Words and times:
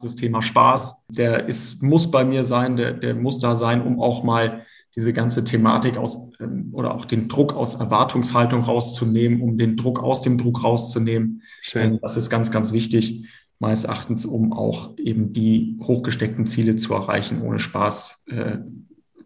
das 0.00 0.14
Thema 0.14 0.42
Spaß, 0.42 1.02
der 1.08 1.48
ist, 1.48 1.82
muss 1.82 2.10
bei 2.10 2.24
mir 2.24 2.44
sein, 2.44 2.76
der, 2.76 2.92
der 2.92 3.14
muss 3.14 3.38
da 3.38 3.56
sein, 3.56 3.82
um 3.82 4.00
auch 4.00 4.22
mal 4.22 4.62
diese 4.94 5.12
ganze 5.12 5.44
Thematik 5.44 5.96
aus 5.96 6.30
ähm, 6.40 6.70
oder 6.72 6.94
auch 6.94 7.04
den 7.04 7.28
Druck 7.28 7.54
aus 7.54 7.74
Erwartungshaltung 7.74 8.62
rauszunehmen, 8.62 9.40
um 9.40 9.58
den 9.58 9.76
Druck 9.76 10.02
aus 10.02 10.22
dem 10.22 10.38
Druck 10.38 10.64
rauszunehmen. 10.64 11.42
Schön. 11.60 11.94
Ähm, 11.94 11.98
das 12.02 12.16
ist 12.16 12.30
ganz, 12.30 12.50
ganz 12.50 12.72
wichtig, 12.72 13.26
meines 13.58 13.84
Erachtens, 13.84 14.26
um 14.26 14.52
auch 14.52 14.96
eben 14.98 15.32
die 15.32 15.78
hochgesteckten 15.82 16.46
Ziele 16.46 16.76
zu 16.76 16.94
erreichen. 16.94 17.42
Ohne 17.42 17.58
Spaß 17.58 18.24
äh, 18.28 18.58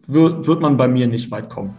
wird, 0.07 0.47
wird 0.47 0.61
man 0.61 0.77
bei 0.77 0.87
mir 0.87 1.07
nicht 1.07 1.31
weit 1.31 1.49
kommen. 1.49 1.75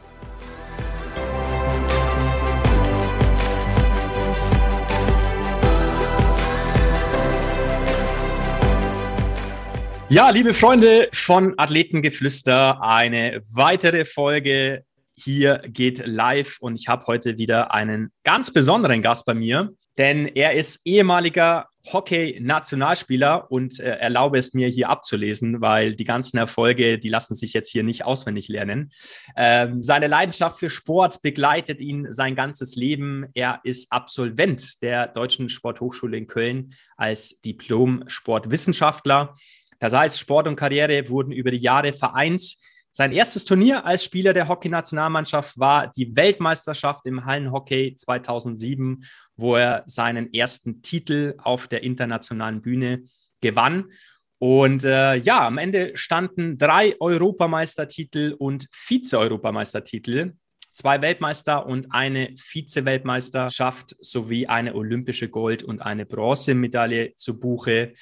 Ja, 10.13 10.29
liebe 10.29 10.53
Freunde 10.53 11.09
von 11.15 11.55
Athletengeflüster, 11.57 12.83
eine 12.83 13.41
weitere 13.51 14.05
Folge 14.05 14.85
hier 15.17 15.63
geht 15.67 16.07
live 16.07 16.59
und 16.61 16.79
ich 16.79 16.87
habe 16.87 17.07
heute 17.07 17.39
wieder 17.39 17.73
einen 17.73 18.13
ganz 18.23 18.53
besonderen 18.53 19.01
Gast 19.01 19.25
bei 19.25 19.33
mir, 19.33 19.71
denn 19.97 20.27
er 20.27 20.53
ist 20.53 20.83
ehemaliger 20.85 21.69
Hockey-Nationalspieler 21.91 23.51
und 23.51 23.81
äh, 23.81 23.97
erlaube 23.97 24.39
es 24.39 24.53
mir 24.53 24.69
hier 24.69 24.91
abzulesen, 24.91 25.63
weil 25.63 25.95
die 25.95 26.05
ganzen 26.05 26.37
Erfolge, 26.37 26.99
die 26.99 27.09
lassen 27.09 27.35
sich 27.35 27.55
jetzt 27.55 27.71
hier 27.71 27.83
nicht 27.83 28.05
auswendig 28.05 28.49
lernen. 28.49 28.93
Ähm, 29.37 29.83
seine 29.83 30.07
Leidenschaft 30.07 30.59
für 30.59 30.71
Sport 30.71 31.23
begleitet 31.23 31.81
ihn 31.81 32.13
sein 32.13 32.37
ganzes 32.37 32.77
Leben. 32.77 33.27
Er 33.35 33.61
ist 33.65 33.91
Absolvent 33.91 34.83
der 34.83 35.09
Deutschen 35.09 35.49
Sporthochschule 35.49 36.19
in 36.19 36.27
Köln 36.27 36.75
als 36.97 37.41
Diplom-Sportwissenschaftler. 37.41 39.35
Das 39.83 39.95
heißt, 39.95 40.21
Sport 40.21 40.47
und 40.47 40.55
Karriere 40.55 41.09
wurden 41.09 41.33
über 41.33 41.51
die 41.51 41.59
Jahre 41.59 41.93
vereint. 41.93 42.55
Sein 42.93 43.11
erstes 43.11 43.45
Turnier 43.45 43.85
als 43.85 44.05
Spieler 44.05 44.33
der 44.33 44.47
Hockeynationalmannschaft 44.47 45.59
war 45.59 45.89
die 45.89 46.15
Weltmeisterschaft 46.15 47.05
im 47.05 47.25
Hallenhockey 47.25 47.97
2007, 47.97 49.05
wo 49.35 49.57
er 49.57 49.83
seinen 49.87 50.33
ersten 50.33 50.83
Titel 50.83 51.35
auf 51.39 51.67
der 51.67 51.83
internationalen 51.83 52.63
Bühne 52.63 53.03
gewann. 53.41 53.91
Und 54.39 54.85
äh, 54.85 55.17
ja, 55.17 55.49
am 55.49 55.59
Ende 55.59 55.97
standen 55.97 56.59
drei 56.59 56.95
Europameistertitel 57.01 58.37
und 58.39 58.69
Vize-Europameistertitel, 58.71 60.35
zwei 60.75 61.03
Weltmeister 61.03 61.67
und 61.67 61.89
eine 61.91 62.33
Vize-Weltmeisterschaft 62.37 63.97
sowie 63.99 64.47
eine 64.47 64.77
olympische 64.77 65.29
Gold- 65.29 65.65
und 65.65 65.81
eine 65.81 66.07
Bronzemedaille 66.07 67.17
zu 67.17 67.41
Buche. 67.41 67.95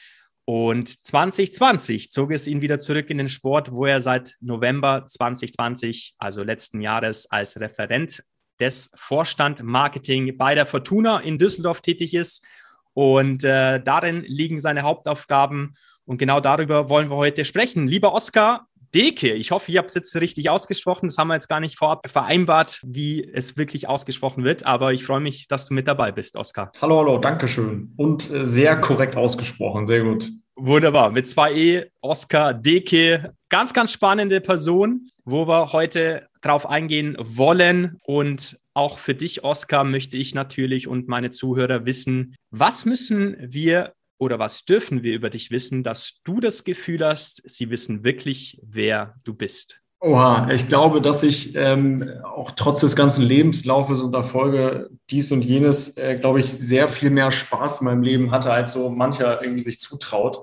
Und 0.53 0.89
2020 0.89 2.11
zog 2.11 2.33
es 2.33 2.49
ihn 2.49 2.61
wieder 2.61 2.81
zurück 2.81 3.09
in 3.09 3.19
den 3.19 3.29
Sport, 3.29 3.71
wo 3.71 3.87
er 3.87 4.01
seit 4.01 4.35
November 4.41 5.07
2020, 5.07 6.17
also 6.19 6.43
letzten 6.43 6.81
Jahres, 6.81 7.31
als 7.31 7.61
Referent 7.61 8.25
des 8.59 8.91
Vorstand 8.97 9.63
Marketing 9.63 10.37
bei 10.37 10.57
der 10.57 10.67
Fortuna 10.67 11.21
in 11.21 11.39
Düsseldorf 11.39 11.83
tätig 11.83 12.15
ist. 12.15 12.45
Und 12.95 13.45
äh, 13.45 13.81
darin 13.81 14.25
liegen 14.27 14.59
seine 14.59 14.83
Hauptaufgaben. 14.83 15.77
Und 16.05 16.19
genau 16.19 16.41
darüber 16.41 16.91
wollen 16.91 17.11
wir 17.11 17.17
heute 17.17 17.45
sprechen. 17.45 17.87
Lieber 17.87 18.13
Oskar, 18.13 18.67
Deke. 18.93 19.35
Ich 19.35 19.53
hoffe, 19.53 19.71
ich 19.71 19.79
habe 19.79 19.87
es 19.87 19.95
jetzt 19.95 20.17
richtig 20.17 20.51
ausgesprochen. 20.51 21.07
Das 21.07 21.17
haben 21.17 21.29
wir 21.29 21.35
jetzt 21.35 21.49
gar 21.49 21.61
nicht 21.61 21.79
vorab 21.79 22.11
vereinbart, 22.11 22.81
wie 22.85 23.23
es 23.23 23.57
wirklich 23.57 23.89
ausgesprochen 23.89 24.43
wird. 24.43 24.67
Aber 24.67 24.93
ich 24.93 25.05
freue 25.05 25.21
mich, 25.21 25.47
dass 25.47 25.67
du 25.67 25.75
mit 25.75 25.87
dabei 25.87 26.11
bist, 26.11 26.37
Oskar. 26.37 26.73
Hallo, 26.83 26.99
hallo, 26.99 27.19
danke 27.19 27.47
schön. 27.47 27.95
Und 27.97 28.29
äh, 28.33 28.45
sehr 28.49 28.81
korrekt 28.81 29.15
ausgesprochen. 29.15 29.87
Sehr 29.87 30.03
gut. 30.03 30.29
Wunderbar. 30.57 31.11
Mit 31.11 31.29
zwei 31.29 31.55
E, 31.55 31.91
Oskar 32.01 32.55
Deke. 32.55 33.35
Ganz, 33.49 33.73
ganz 33.73 33.93
spannende 33.93 34.41
Person, 34.41 35.09
wo 35.25 35.47
wir 35.47 35.73
heute 35.73 36.29
drauf 36.43 36.69
eingehen 36.69 37.17
wollen. 37.19 37.99
Und 38.05 38.59
auch 38.75 38.99
für 38.99 39.15
dich, 39.15 39.43
Oskar, 39.45 39.85
möchte 39.85 40.17
ich 40.17 40.35
natürlich 40.35 40.87
und 40.87 41.09
meine 41.09 41.31
Zuhörer 41.31 41.87
wissen, 41.87 42.37
was 42.51 42.85
müssen 42.85 43.37
wir 43.41 43.95
oder 44.19 44.39
was 44.39 44.65
dürfen 44.65 45.03
wir 45.03 45.15
über 45.15 45.31
dich 45.31 45.51
wissen, 45.51 45.83
dass 45.83 46.21
du 46.25 46.41
das 46.41 46.65
Gefühl 46.65 47.05
hast, 47.05 47.43
sie 47.49 47.71
wissen 47.71 48.05
wirklich, 48.05 48.61
wer 48.63 49.15
du 49.25 49.35
bist? 49.35 49.81
Oha, 50.03 50.49
ich 50.51 50.67
glaube, 50.67 51.03
dass 51.03 51.23
ich 51.23 51.55
ähm, 51.57 52.09
auch 52.25 52.53
trotz 52.53 52.81
des 52.81 52.97
ganzen 52.97 53.23
Lebenslaufes 53.23 54.01
und 54.01 54.15
Erfolge 54.15 54.89
dies 55.11 55.31
und 55.31 55.45
jenes, 55.45 55.95
äh, 55.99 56.17
glaube 56.19 56.41
ich, 56.41 56.51
sehr 56.51 56.89
viel 56.89 57.11
mehr 57.11 57.31
Spaß 57.31 57.83
in 57.83 57.85
meinem 57.85 58.03
Leben 58.03 58.31
hatte, 58.31 58.51
als 58.51 58.73
so 58.73 58.89
mancher 58.89 59.43
irgendwie 59.43 59.63
sich 59.63 59.79
zutraut. 59.79 60.41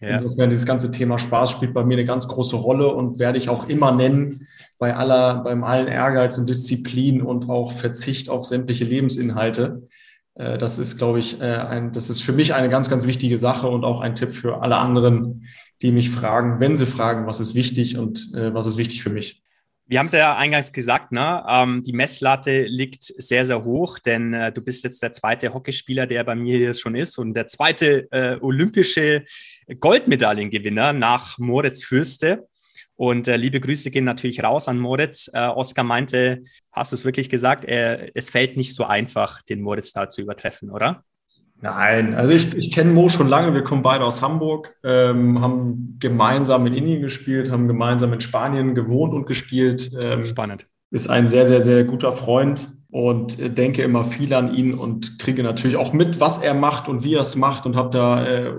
Ja. 0.00 0.10
Insofern, 0.10 0.50
dieses 0.50 0.66
ganze 0.66 0.92
Thema 0.92 1.18
Spaß 1.18 1.50
spielt 1.50 1.74
bei 1.74 1.84
mir 1.84 1.94
eine 1.94 2.04
ganz 2.04 2.28
große 2.28 2.54
Rolle 2.54 2.94
und 2.94 3.18
werde 3.18 3.38
ich 3.38 3.48
auch 3.48 3.68
immer 3.68 3.90
nennen, 3.90 4.46
bei 4.78 4.94
aller, 4.94 5.42
beim 5.42 5.64
allen 5.64 5.88
Ehrgeiz 5.88 6.38
und 6.38 6.48
Disziplin 6.48 7.22
und 7.22 7.48
auch 7.48 7.72
Verzicht 7.72 8.28
auf 8.28 8.46
sämtliche 8.46 8.84
Lebensinhalte. 8.84 9.88
Äh, 10.34 10.58
das 10.58 10.78
ist, 10.78 10.98
glaube 10.98 11.18
ich, 11.18 11.40
äh, 11.40 11.44
ein, 11.44 11.90
das 11.90 12.08
ist 12.08 12.22
für 12.22 12.32
mich 12.32 12.54
eine 12.54 12.68
ganz, 12.68 12.88
ganz 12.88 13.06
wichtige 13.06 13.38
Sache 13.38 13.66
und 13.68 13.84
auch 13.84 14.00
ein 14.00 14.14
Tipp 14.14 14.32
für 14.32 14.62
alle 14.62 14.76
anderen, 14.76 15.46
die 15.82 15.92
mich 15.92 16.10
fragen, 16.10 16.60
wenn 16.60 16.76
sie 16.76 16.86
fragen, 16.86 17.26
was 17.26 17.40
ist 17.40 17.54
wichtig 17.54 17.96
und 17.98 18.32
äh, 18.34 18.54
was 18.54 18.66
ist 18.66 18.76
wichtig 18.76 19.02
für 19.02 19.10
mich. 19.10 19.42
Wir 19.86 19.98
haben 19.98 20.06
es 20.06 20.12
ja 20.12 20.36
eingangs 20.36 20.72
gesagt, 20.72 21.12
ne? 21.12 21.44
Ähm, 21.46 21.82
die 21.82 21.92
Messlatte 21.92 22.62
liegt 22.62 23.02
sehr, 23.02 23.44
sehr 23.44 23.64
hoch, 23.64 23.98
denn 23.98 24.32
äh, 24.32 24.52
du 24.52 24.62
bist 24.62 24.84
jetzt 24.84 25.02
der 25.02 25.12
zweite 25.12 25.52
Hockeyspieler, 25.52 26.06
der 26.06 26.22
bei 26.24 26.36
mir 26.36 26.56
hier 26.56 26.72
schon 26.72 26.94
ist 26.94 27.18
und 27.18 27.34
der 27.34 27.48
zweite 27.48 28.10
äh, 28.12 28.38
olympische 28.40 29.24
Goldmedaillengewinner 29.80 30.92
nach 30.92 31.36
Moritz 31.38 31.84
Fürste. 31.84 32.48
Und 32.94 33.26
äh, 33.26 33.36
liebe 33.36 33.58
Grüße 33.58 33.90
gehen 33.90 34.04
natürlich 34.04 34.42
raus 34.42 34.68
an 34.68 34.78
Moritz. 34.78 35.28
Äh, 35.34 35.48
Oskar 35.48 35.84
meinte, 35.84 36.44
hast 36.70 36.92
du 36.92 36.94
es 36.94 37.04
wirklich 37.04 37.28
gesagt, 37.28 37.64
er, 37.64 38.16
es 38.16 38.30
fällt 38.30 38.56
nicht 38.56 38.74
so 38.74 38.84
einfach, 38.84 39.42
den 39.42 39.60
Moritz 39.60 39.92
da 39.92 40.08
zu 40.08 40.22
übertreffen, 40.22 40.70
oder? 40.70 41.04
Nein, 41.62 42.14
also 42.14 42.32
ich, 42.32 42.56
ich 42.56 42.72
kenne 42.72 42.92
Mo 42.92 43.08
schon 43.08 43.28
lange. 43.28 43.54
Wir 43.54 43.62
kommen 43.62 43.82
beide 43.82 44.04
aus 44.04 44.20
Hamburg, 44.20 44.74
ähm, 44.84 45.40
haben 45.40 45.96
gemeinsam 46.00 46.66
in 46.66 46.74
Indien 46.74 47.00
gespielt, 47.00 47.50
haben 47.50 47.68
gemeinsam 47.68 48.12
in 48.12 48.20
Spanien 48.20 48.74
gewohnt 48.74 49.14
und 49.14 49.26
gespielt. 49.26 49.90
Ähm, 49.98 50.24
Spannend. 50.24 50.66
Ist 50.90 51.08
ein 51.08 51.28
sehr, 51.28 51.46
sehr, 51.46 51.60
sehr 51.60 51.84
guter 51.84 52.12
Freund 52.12 52.72
und 52.90 53.38
äh, 53.40 53.48
denke 53.48 53.82
immer 53.82 54.04
viel 54.04 54.34
an 54.34 54.54
ihn 54.54 54.74
und 54.74 55.18
kriege 55.18 55.42
natürlich 55.42 55.76
auch 55.76 55.92
mit, 55.92 56.20
was 56.20 56.38
er 56.38 56.54
macht 56.54 56.88
und 56.88 57.04
wie 57.04 57.14
er 57.14 57.22
es 57.22 57.36
macht 57.36 57.64
und 57.64 57.76
habe 57.76 57.90
da 57.90 58.26
äh, 58.26 58.52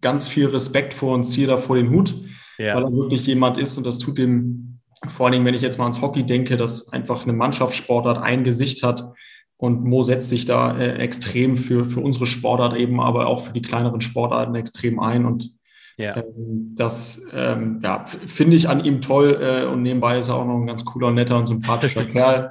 ganz 0.00 0.26
viel 0.26 0.46
Respekt 0.46 0.94
vor 0.94 1.14
und 1.14 1.24
ziehe 1.24 1.46
da 1.46 1.58
vor 1.58 1.76
den 1.76 1.90
Hut 1.90 2.14
ja. 2.58 2.76
weil 2.76 2.84
er 2.84 2.92
wirklich 2.92 3.26
jemand 3.26 3.58
ist 3.58 3.76
und 3.76 3.84
das 3.86 3.98
tut 3.98 4.18
dem, 4.18 4.80
vor 5.08 5.26
allen 5.26 5.32
Dingen, 5.32 5.44
wenn 5.44 5.54
ich 5.54 5.62
jetzt 5.62 5.78
mal 5.78 5.84
ans 5.84 6.00
Hockey 6.00 6.24
denke, 6.24 6.56
dass 6.56 6.92
einfach 6.92 7.24
eine 7.24 7.32
Mannschaftssportart 7.32 8.22
ein 8.22 8.44
Gesicht 8.44 8.82
hat. 8.82 9.12
Und 9.56 9.84
Mo 9.84 10.02
setzt 10.02 10.28
sich 10.28 10.44
da 10.44 10.76
äh, 10.76 10.96
extrem 10.96 11.56
für, 11.56 11.86
für 11.86 12.00
unsere 12.00 12.26
Sportart 12.26 12.76
eben, 12.76 13.00
aber 13.00 13.26
auch 13.26 13.46
für 13.46 13.52
die 13.52 13.62
kleineren 13.62 14.00
Sportarten 14.00 14.54
extrem 14.54 14.98
ein. 15.00 15.24
Und 15.24 15.52
ja. 15.96 16.16
ähm, 16.16 16.74
das 16.74 17.24
ähm, 17.32 17.80
ja, 17.82 18.04
finde 18.26 18.56
ich 18.56 18.68
an 18.68 18.84
ihm 18.84 19.00
toll. 19.00 19.38
Äh, 19.40 19.66
und 19.66 19.82
nebenbei 19.82 20.18
ist 20.18 20.28
er 20.28 20.36
auch 20.36 20.46
noch 20.46 20.58
ein 20.58 20.66
ganz 20.66 20.84
cooler, 20.84 21.10
netter 21.10 21.38
und 21.38 21.46
sympathischer 21.46 22.04
Kerl. 22.12 22.50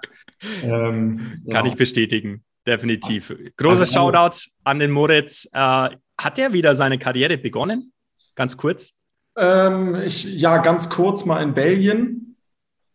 Ähm, 0.63 1.41
Kann 1.49 1.65
ja. 1.65 1.71
ich 1.71 1.77
bestätigen, 1.77 2.43
definitiv. 2.65 3.33
Großes 3.57 3.81
also, 3.81 3.93
Shoutout 3.93 4.37
an 4.63 4.79
den 4.79 4.91
Moritz. 4.91 5.47
Äh, 5.53 5.89
hat 6.17 6.39
er 6.39 6.53
wieder 6.53 6.75
seine 6.75 6.97
Karriere 6.97 7.37
begonnen? 7.37 7.91
Ganz 8.35 8.55
kurz. 8.57 8.93
Ähm, 9.37 9.95
ich, 10.05 10.25
ja, 10.25 10.57
ganz 10.59 10.89
kurz 10.89 11.25
mal 11.25 11.41
in 11.41 11.53
Belgien. 11.53 12.37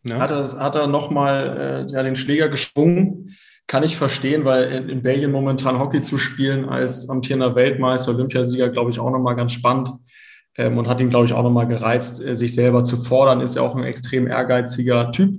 Ja. 0.04 0.18
Hat, 0.18 0.30
er, 0.30 0.44
hat 0.60 0.74
er 0.76 0.86
nochmal 0.86 1.86
äh, 1.88 1.92
ja, 1.92 2.02
den 2.02 2.16
Schläger 2.16 2.48
geschwungen. 2.48 3.36
Kann 3.68 3.82
ich 3.82 3.98
verstehen, 3.98 4.46
weil 4.46 4.64
in, 4.72 4.88
in, 4.88 5.02
Belgien 5.02 5.30
momentan 5.30 5.78
Hockey 5.78 6.00
zu 6.00 6.16
spielen 6.16 6.68
als 6.68 7.08
amtierender 7.10 7.54
Weltmeister, 7.54 8.12
Olympiasieger, 8.12 8.70
glaube 8.70 8.90
ich, 8.90 8.98
auch 8.98 9.10
nochmal 9.10 9.36
ganz 9.36 9.52
spannend. 9.52 9.90
Ähm, 10.56 10.78
und 10.78 10.88
hat 10.88 11.00
ihn, 11.02 11.10
glaube 11.10 11.26
ich, 11.26 11.34
auch 11.34 11.42
nochmal 11.42 11.68
gereizt, 11.68 12.24
äh, 12.24 12.34
sich 12.34 12.54
selber 12.54 12.82
zu 12.82 12.96
fordern. 12.96 13.42
Ist 13.42 13.56
ja 13.56 13.62
auch 13.62 13.76
ein 13.76 13.84
extrem 13.84 14.26
ehrgeiziger 14.26 15.12
Typ. 15.12 15.38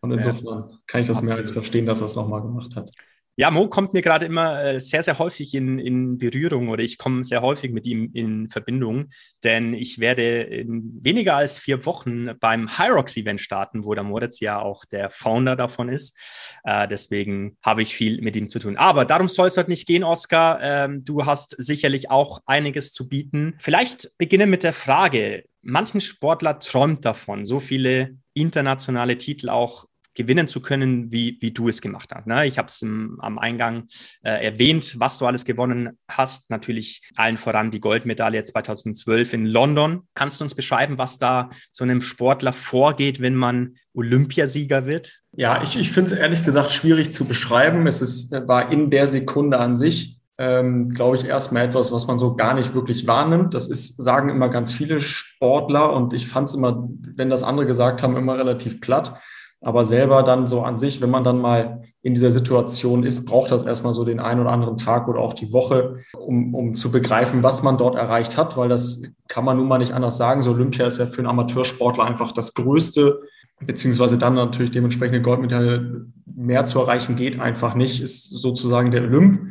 Und 0.00 0.10
insofern 0.10 0.68
ja, 0.68 0.78
kann 0.88 1.00
ich 1.00 1.06
das 1.06 1.18
absolut. 1.18 1.32
mehr 1.32 1.38
als 1.38 1.50
verstehen, 1.50 1.86
dass 1.86 2.00
er 2.00 2.06
es 2.06 2.16
nochmal 2.16 2.42
gemacht 2.42 2.74
hat. 2.74 2.90
Ja, 3.36 3.50
Mo 3.50 3.68
kommt 3.68 3.94
mir 3.94 4.02
gerade 4.02 4.26
immer 4.26 4.62
äh, 4.62 4.80
sehr, 4.80 5.02
sehr 5.02 5.18
häufig 5.18 5.54
in, 5.54 5.78
in 5.78 6.18
Berührung 6.18 6.68
oder 6.68 6.82
ich 6.82 6.98
komme 6.98 7.24
sehr 7.24 7.40
häufig 7.40 7.72
mit 7.72 7.86
ihm 7.86 8.10
in 8.12 8.50
Verbindung, 8.50 9.08
denn 9.44 9.72
ich 9.72 9.98
werde 9.98 10.42
in 10.42 10.98
weniger 11.00 11.36
als 11.36 11.58
vier 11.58 11.86
Wochen 11.86 12.38
beim 12.38 12.76
Hyrox 12.76 13.16
Event 13.16 13.40
starten, 13.40 13.84
wo 13.84 13.94
der 13.94 14.04
Moritz 14.04 14.40
ja 14.40 14.60
auch 14.60 14.84
der 14.84 15.10
Founder 15.10 15.56
davon 15.56 15.88
ist. 15.88 16.18
Äh, 16.64 16.88
deswegen 16.88 17.56
habe 17.62 17.82
ich 17.82 17.94
viel 17.94 18.20
mit 18.20 18.36
ihm 18.36 18.48
zu 18.48 18.58
tun. 18.58 18.76
Aber 18.76 19.04
darum 19.04 19.28
soll 19.28 19.46
es 19.46 19.56
heute 19.56 19.70
nicht 19.70 19.86
gehen, 19.86 20.04
Oskar. 20.04 20.60
Ähm, 20.62 21.02
du 21.04 21.24
hast 21.24 21.54
sicherlich 21.56 22.10
auch 22.10 22.40
einiges 22.46 22.92
zu 22.92 23.08
bieten. 23.08 23.54
Vielleicht 23.58 24.18
beginne 24.18 24.46
mit 24.46 24.64
der 24.64 24.72
Frage, 24.72 25.44
manchen 25.62 26.00
Sportler 26.00 26.58
träumt 26.58 27.04
davon, 27.04 27.44
so 27.44 27.60
viele 27.60 28.18
internationale 28.34 29.18
Titel 29.18 29.48
auch 29.48 29.86
gewinnen 30.14 30.48
zu 30.48 30.60
können, 30.60 31.12
wie, 31.12 31.38
wie 31.40 31.50
du 31.50 31.68
es 31.68 31.80
gemacht 31.80 32.10
hast. 32.14 32.26
Ne? 32.26 32.46
Ich 32.46 32.58
habe 32.58 32.68
es 32.68 32.82
am 32.82 33.38
Eingang 33.38 33.84
äh, 34.22 34.44
erwähnt, 34.44 34.96
was 34.98 35.18
du 35.18 35.26
alles 35.26 35.44
gewonnen 35.44 35.98
hast. 36.08 36.50
Natürlich 36.50 37.02
allen 37.16 37.36
voran 37.36 37.70
die 37.70 37.80
Goldmedaille 37.80 38.44
2012 38.44 39.32
in 39.32 39.46
London. 39.46 40.02
Kannst 40.14 40.40
du 40.40 40.44
uns 40.44 40.54
beschreiben, 40.54 40.98
was 40.98 41.18
da 41.18 41.50
so 41.70 41.84
einem 41.84 42.02
Sportler 42.02 42.52
vorgeht, 42.52 43.20
wenn 43.20 43.34
man 43.34 43.76
Olympiasieger 43.94 44.86
wird? 44.86 45.20
Ja, 45.36 45.62
ich, 45.62 45.76
ich 45.76 45.92
finde 45.92 46.12
es 46.12 46.18
ehrlich 46.18 46.44
gesagt 46.44 46.70
schwierig 46.70 47.12
zu 47.12 47.24
beschreiben. 47.24 47.86
Es 47.86 48.02
ist, 48.02 48.32
war 48.32 48.72
in 48.72 48.90
der 48.90 49.06
Sekunde 49.08 49.58
an 49.58 49.76
sich 49.76 50.20
ähm, 50.40 50.88
glaube 50.88 51.16
ich, 51.16 51.26
erstmal 51.26 51.66
etwas, 51.66 51.92
was 51.92 52.06
man 52.06 52.18
so 52.18 52.34
gar 52.34 52.54
nicht 52.54 52.74
wirklich 52.74 53.06
wahrnimmt. 53.06 53.52
Das 53.52 53.68
ist, 53.68 54.02
sagen 54.02 54.30
immer 54.30 54.48
ganz 54.48 54.72
viele 54.72 54.98
Sportler 54.98 55.92
und 55.92 56.14
ich 56.14 56.28
fand 56.28 56.48
es 56.48 56.54
immer, 56.54 56.88
wenn 57.14 57.28
das 57.28 57.42
andere 57.42 57.66
gesagt 57.66 58.02
haben, 58.02 58.16
immer 58.16 58.38
relativ 58.38 58.80
platt. 58.80 59.20
Aber 59.62 59.84
selber 59.84 60.22
dann 60.22 60.46
so 60.46 60.62
an 60.62 60.78
sich, 60.78 61.00
wenn 61.00 61.10
man 61.10 61.24
dann 61.24 61.38
mal 61.38 61.82
in 62.02 62.14
dieser 62.14 62.30
Situation 62.30 63.04
ist, 63.04 63.26
braucht 63.26 63.50
das 63.50 63.64
erstmal 63.64 63.92
so 63.92 64.04
den 64.04 64.20
einen 64.20 64.40
oder 64.40 64.52
anderen 64.52 64.78
Tag 64.78 65.06
oder 65.06 65.20
auch 65.20 65.34
die 65.34 65.52
Woche, 65.52 65.98
um, 66.16 66.54
um 66.54 66.74
zu 66.74 66.90
begreifen, 66.90 67.42
was 67.42 67.62
man 67.62 67.76
dort 67.76 67.94
erreicht 67.94 68.38
hat, 68.38 68.56
weil 68.56 68.70
das 68.70 69.02
kann 69.28 69.44
man 69.44 69.58
nun 69.58 69.68
mal 69.68 69.78
nicht 69.78 69.92
anders 69.92 70.16
sagen. 70.16 70.40
So 70.40 70.52
Olympia 70.52 70.86
ist 70.86 70.98
ja 70.98 71.06
für 71.06 71.18
einen 71.18 71.26
Amateursportler 71.26 72.04
einfach 72.04 72.32
das 72.32 72.54
Größte, 72.54 73.20
beziehungsweise 73.60 74.16
dann 74.16 74.34
natürlich 74.34 74.70
dementsprechend 74.70 75.16
eine 75.16 75.24
Goldmedaille 75.24 76.06
mehr 76.24 76.64
zu 76.64 76.78
erreichen 76.80 77.16
geht 77.16 77.38
einfach 77.38 77.74
nicht, 77.74 78.00
ist 78.00 78.30
sozusagen 78.30 78.90
der 78.90 79.02
Olymp. 79.02 79.42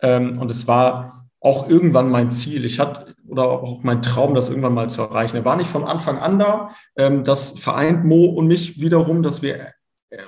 Ähm, 0.00 0.38
und 0.38 0.50
es 0.50 0.66
war 0.66 1.28
auch 1.38 1.68
irgendwann 1.68 2.10
mein 2.10 2.32
Ziel. 2.32 2.64
Ich 2.64 2.80
hatte 2.80 3.14
oder 3.32 3.50
auch 3.50 3.82
mein 3.82 4.02
Traum, 4.02 4.34
das 4.34 4.50
irgendwann 4.50 4.74
mal 4.74 4.90
zu 4.90 5.00
erreichen. 5.00 5.36
Er 5.36 5.44
war 5.44 5.56
nicht 5.56 5.70
von 5.70 5.84
Anfang 5.84 6.18
an 6.18 6.38
da. 6.38 6.70
Ähm, 6.96 7.24
das 7.24 7.58
vereint 7.58 8.04
Mo 8.04 8.26
und 8.26 8.46
mich 8.46 8.80
wiederum, 8.80 9.22
dass 9.22 9.40
wir 9.40 9.72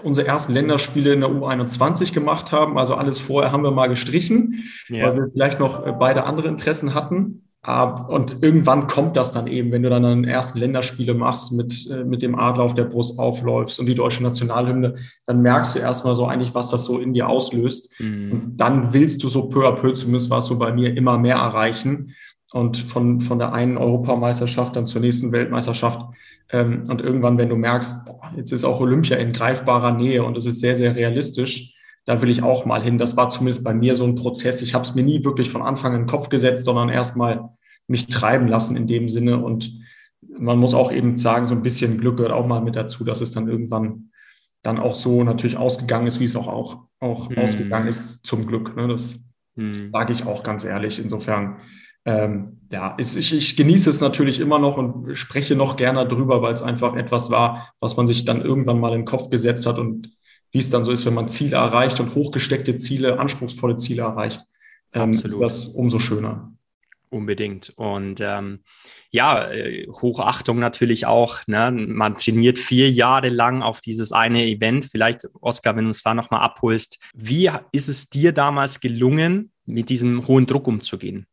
unsere 0.03 0.27
ersten 0.27 0.55
Länderspiele 0.55 1.13
in 1.13 1.21
der 1.21 1.29
U21 1.29 2.15
gemacht 2.15 2.51
haben. 2.51 2.79
Also 2.79 2.95
alles 2.95 3.21
vorher 3.21 3.53
haben 3.53 3.63
wir 3.63 3.71
mal 3.71 3.89
gestrichen, 3.89 4.65
ja. 4.89 5.07
weil 5.07 5.17
wir 5.17 5.29
vielleicht 5.33 5.61
noch 5.61 5.87
äh, 5.87 5.93
beide 5.93 6.25
andere 6.25 6.49
Interessen 6.49 6.95
hatten. 6.95 7.43
Und 8.09 8.43
irgendwann 8.43 8.89
kommt 8.89 9.17
das 9.17 9.33
dann 9.33 9.47
eben, 9.47 9.73
wenn 9.73 9.83
du 9.83 9.89
dann 9.89 10.03
deine 10.03 10.31
ersten 10.31 10.59
Länderspiele 10.59 11.15
machst, 11.15 11.51
mit, 11.53 11.89
äh, 11.91 12.05
mit 12.05 12.21
dem 12.21 12.39
Adler 12.39 12.65
auf 12.65 12.75
der 12.75 12.85
Brust 12.85 13.19
aufläufst 13.19 13.81
und 13.81 13.87
die 13.87 13.95
deutsche 13.95 14.23
Nationalhymne, 14.23 14.97
dann 15.25 15.41
merkst 15.41 15.75
du 15.75 15.79
erstmal 15.79 16.15
so 16.15 16.27
eigentlich, 16.27 16.55
was 16.55 16.69
das 16.69 16.85
so 16.85 16.99
in 16.99 17.15
dir 17.15 17.27
auslöst. 17.27 17.99
Mhm. 17.99 18.33
Und 18.33 18.57
dann 18.59 18.93
willst 18.93 19.23
du 19.23 19.31
so 19.31 19.49
peu 19.49 19.67
à 19.67 19.73
peu, 19.73 19.95
zumindest 19.95 20.29
war 20.29 20.41
es 20.41 20.47
so 20.47 20.59
bei 20.59 20.75
mir, 20.75 20.95
immer 20.95 21.17
mehr 21.17 21.37
erreichen. 21.37 22.15
Und 22.55 22.77
von, 22.77 23.21
von 23.21 23.41
der 23.41 23.53
einen 23.53 23.77
Europameisterschaft 23.77 24.77
dann 24.77 24.87
zur 24.87 25.01
nächsten 25.01 25.33
Weltmeisterschaft. 25.33 26.01
Ähm, 26.51 26.85
und 26.89 27.01
irgendwann, 27.01 27.37
wenn 27.37 27.49
du 27.49 27.57
merkst, 27.57 28.05
boah, 28.05 28.31
jetzt 28.37 28.53
ist 28.53 28.65
auch 28.65 28.79
Olympia 28.81 29.17
in 29.17 29.33
greifbarer 29.33 29.93
Nähe 29.93 30.23
und 30.23 30.37
es 30.37 30.47
ist 30.47 30.61
sehr, 30.61 30.77
sehr 30.77 30.95
realistisch, 30.95 31.75
da 32.05 32.23
will 32.23 32.31
ich 32.31 32.45
auch 32.45 32.65
mal 32.65 32.81
hin. 32.81 32.97
Das 32.97 33.17
war 33.17 33.29
zumindest 33.29 33.65
bei 33.65 33.75
mir 33.75 33.97
so 33.97 34.05
ein 34.05 34.15
Prozess. 34.15 34.63
Ich 34.63 34.73
habe 34.73 34.85
es 34.85 34.95
mir 34.95 35.03
nie 35.03 35.25
wirklich 35.25 35.51
von 35.51 35.63
Anfang 35.63 35.95
in 35.95 36.03
den 36.03 36.07
Kopf 36.07 36.29
gesetzt, 36.29 36.63
sondern 36.63 36.91
erst 36.91 37.17
mal 37.17 37.51
mich 37.89 38.07
treiben 38.07 38.47
lassen 38.47 38.77
in 38.77 38.87
dem 38.87 39.09
Sinne. 39.09 39.43
Und 39.43 39.73
man 40.39 40.59
muss 40.59 40.75
auch 40.75 40.93
eben 40.93 41.17
sagen, 41.17 41.49
so 41.49 41.57
ein 41.57 41.63
bisschen 41.63 41.99
Glück 41.99 42.19
gehört 42.19 42.33
auch 42.33 42.47
mal 42.47 42.61
mit 42.61 42.77
dazu, 42.77 43.03
dass 43.03 43.21
es 43.21 43.33
dann 43.33 43.49
irgendwann 43.49 44.11
dann 44.63 44.79
auch 44.79 44.95
so 44.95 45.25
natürlich 45.25 45.57
ausgegangen 45.57 46.07
ist, 46.07 46.21
wie 46.21 46.25
es 46.25 46.37
auch, 46.37 46.47
auch, 46.47 46.85
auch 47.01 47.31
mhm. 47.31 47.39
ausgegangen 47.39 47.89
ist, 47.89 48.25
zum 48.25 48.47
Glück. 48.47 48.77
Ne? 48.77 48.87
Das 48.87 49.19
mhm. 49.57 49.91
sage 49.91 50.13
ich 50.13 50.25
auch 50.25 50.45
ganz 50.45 50.65
ehrlich. 50.65 51.01
Insofern, 51.03 51.57
ähm, 52.05 52.61
ja, 52.71 52.97
ich, 52.99 53.33
ich 53.33 53.57
genieße 53.57 53.89
es 53.89 54.01
natürlich 54.01 54.41
immer 54.41 54.59
noch 54.59 54.77
und 54.77 55.15
spreche 55.17 55.57
noch 55.57 55.77
gerne 55.77 56.07
drüber, 56.07 56.43
weil 56.43 56.53
es 56.53 56.63
einfach 56.63 56.97
etwas 56.97 57.31
war, 57.31 57.73
was 57.81 57.97
man 57.97 58.07
sich 58.07 58.25
dann 58.25 58.43
irgendwann 58.43 58.81
mal 58.81 58.93
in 58.93 59.01
den 59.01 59.07
Kopf 59.07 59.31
gesetzt 59.31 59.67
hat 59.67 59.79
und 59.79 60.11
wie 60.51 60.59
es 60.59 60.71
dann 60.71 60.85
so 60.85 60.93
ist, 60.93 61.07
wenn 61.07 61.15
man 61.15 61.29
Ziele 61.29 61.57
erreicht 61.57 62.01
und 62.01 62.15
hochgesteckte 62.15 62.77
Ziele, 62.77 63.19
anspruchsvolle 63.19 63.77
Ziele 63.77 64.03
erreicht, 64.03 64.43
ähm, 64.93 65.11
ist 65.11 65.41
das 65.41 65.67
umso 65.67 65.99
schöner. 65.99 66.53
Unbedingt. 67.11 67.73
Und 67.77 68.21
ähm, 68.21 68.61
ja, 69.11 69.51
äh, 69.51 69.87
Hochachtung 69.87 70.59
natürlich 70.59 71.07
auch. 71.07 71.41
Ne? 71.47 71.71
Man 71.71 72.17
trainiert 72.17 72.59
vier 72.59 72.91
Jahre 72.91 73.29
lang 73.29 73.63
auf 73.63 73.81
dieses 73.81 74.13
eine 74.13 74.45
Event. 74.45 74.87
Vielleicht, 74.91 75.29
Oskar, 75.41 75.77
wenn 75.77 75.85
du 75.85 75.89
uns 75.89 76.03
da 76.03 76.13
nochmal 76.13 76.41
abholst, 76.43 77.01
wie 77.15 77.51
ist 77.73 77.89
es 77.89 78.11
dir 78.11 78.33
damals 78.33 78.81
gelungen, 78.81 79.53
mit 79.65 79.91
diesem 79.91 80.27
hohen 80.27 80.47
Druck 80.47 80.67
umzugehen? 80.67 81.27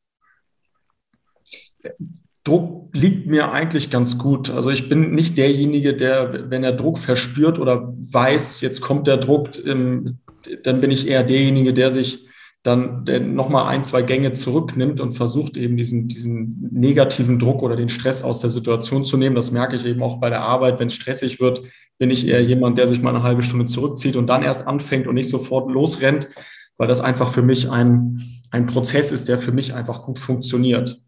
Druck 2.44 2.89
liegt 2.94 3.28
mir 3.28 3.51
eigentlich 3.51 3.89
ganz 3.92 4.18
gut. 4.18 4.50
Also 4.50 4.72
ich 4.72 4.89
bin 4.89 5.13
nicht 5.13 5.38
derjenige, 5.38 5.94
der, 5.94 6.50
wenn 6.50 6.63
er 6.63 6.72
Druck 6.72 6.98
verspürt 6.98 7.60
oder 7.60 7.94
weiß, 7.98 8.62
jetzt 8.62 8.81
kommt 8.81 9.07
der 9.07 9.18
Druck, 9.18 9.50
ähm, 9.66 10.19
dann 10.63 10.81
bin 10.81 10.89
ich 10.89 11.07
eher 11.07 11.24
derjenige, 11.24 11.74
der 11.74 11.92
sich 11.92 12.25
dann 12.63 13.06
nochmal 13.33 13.68
ein, 13.68 13.83
zwei 13.83 14.04
Gänge 14.04 14.33
zurücknimmt 14.33 15.01
und 15.01 15.13
versucht 15.13 15.57
eben 15.57 15.78
diesen, 15.78 16.07
diesen 16.07 16.69
negativen 16.72 17.39
Druck 17.39 17.63
oder 17.63 17.75
den 17.75 17.89
Stress 17.89 18.24
aus 18.24 18.39
der 18.39 18.51
Situation 18.51 19.04
zu 19.04 19.18
nehmen. 19.18 19.36
Das 19.36 19.51
merke 19.51 19.75
ich 19.75 19.86
eben 19.86 20.04
auch 20.04 20.19
bei 20.19 20.30
der 20.30 20.42
Arbeit. 20.42 20.80
Wenn 20.80 20.88
es 20.88 20.94
stressig 20.94 21.39
wird, 21.39 21.63
bin 21.98 22.12
ich 22.12 22.28
eher 22.28 22.44
jemand, 22.44 22.78
der 22.78 22.88
sich 22.88 23.01
mal 23.01 23.16
eine 23.16 23.24
halbe 23.24 23.42
Stunde 23.42 23.66
zurückzieht 23.66 24.16
und 24.16 24.28
dann 24.28 24.44
erst 24.44 24.68
anfängt 24.68 25.07
und 25.07 25.16
nicht 25.16 25.30
sofort 25.30 25.72
losrennt, 25.72 26.30
weil 26.78 26.88
das 26.88 27.01
einfach 27.01 27.30
für 27.30 27.42
mich 27.42 27.69
ein, 27.69 28.22
ein 28.51 28.68
Prozess 28.68 29.12
ist, 29.12 29.28
der 29.28 29.39
für 29.39 29.51
mich 29.51 29.74
einfach 29.74 30.04
gut 30.04 30.19
funktioniert. 30.19 31.01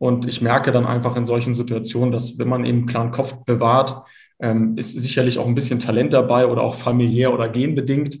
Und 0.00 0.26
ich 0.26 0.40
merke 0.40 0.72
dann 0.72 0.86
einfach 0.86 1.14
in 1.14 1.26
solchen 1.26 1.52
Situationen, 1.52 2.10
dass 2.10 2.38
wenn 2.38 2.48
man 2.48 2.64
eben 2.64 2.86
klaren 2.86 3.10
Kopf 3.10 3.44
bewahrt, 3.44 4.02
ähm, 4.40 4.74
ist 4.78 4.98
sicherlich 4.98 5.38
auch 5.38 5.46
ein 5.46 5.54
bisschen 5.54 5.78
Talent 5.78 6.14
dabei 6.14 6.46
oder 6.46 6.62
auch 6.62 6.74
familiär 6.74 7.34
oder 7.34 7.50
genbedingt, 7.50 8.18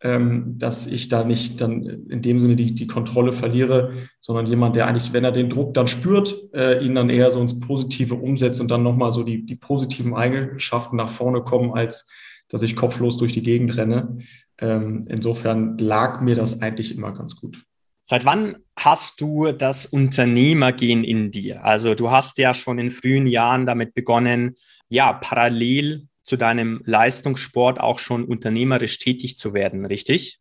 ähm, 0.00 0.56
dass 0.58 0.88
ich 0.88 1.08
da 1.08 1.22
nicht 1.22 1.60
dann 1.60 1.84
in 2.08 2.20
dem 2.20 2.40
Sinne 2.40 2.56
die, 2.56 2.74
die 2.74 2.88
Kontrolle 2.88 3.32
verliere, 3.32 3.92
sondern 4.20 4.46
jemand, 4.46 4.74
der 4.74 4.88
eigentlich, 4.88 5.12
wenn 5.12 5.22
er 5.22 5.30
den 5.30 5.48
Druck 5.48 5.72
dann 5.72 5.86
spürt, 5.86 6.34
äh, 6.52 6.84
ihn 6.84 6.96
dann 6.96 7.10
eher 7.10 7.30
so 7.30 7.40
ins 7.40 7.60
Positive 7.60 8.16
umsetzt 8.16 8.60
und 8.60 8.68
dann 8.68 8.82
nochmal 8.82 9.12
so 9.12 9.22
die, 9.22 9.46
die 9.46 9.56
positiven 9.56 10.16
Eigenschaften 10.16 10.96
nach 10.96 11.10
vorne 11.10 11.42
kommen, 11.42 11.72
als 11.74 12.10
dass 12.48 12.62
ich 12.62 12.74
kopflos 12.74 13.18
durch 13.18 13.34
die 13.34 13.44
Gegend 13.44 13.76
renne. 13.76 14.18
Ähm, 14.58 15.06
insofern 15.08 15.78
lag 15.78 16.22
mir 16.22 16.34
das 16.34 16.60
eigentlich 16.60 16.92
immer 16.92 17.12
ganz 17.12 17.36
gut. 17.36 17.69
Seit 18.10 18.24
wann 18.24 18.56
hast 18.76 19.20
du 19.20 19.52
das 19.52 19.86
Unternehmergehen 19.86 21.04
in 21.04 21.30
dir? 21.30 21.64
Also 21.64 21.94
du 21.94 22.10
hast 22.10 22.38
ja 22.38 22.54
schon 22.54 22.80
in 22.80 22.90
frühen 22.90 23.28
Jahren 23.28 23.66
damit 23.66 23.94
begonnen, 23.94 24.56
ja, 24.88 25.12
parallel 25.12 26.08
zu 26.24 26.36
deinem 26.36 26.82
Leistungssport 26.84 27.78
auch 27.78 28.00
schon 28.00 28.24
unternehmerisch 28.24 28.98
tätig 28.98 29.36
zu 29.36 29.54
werden, 29.54 29.86
richtig? 29.86 30.40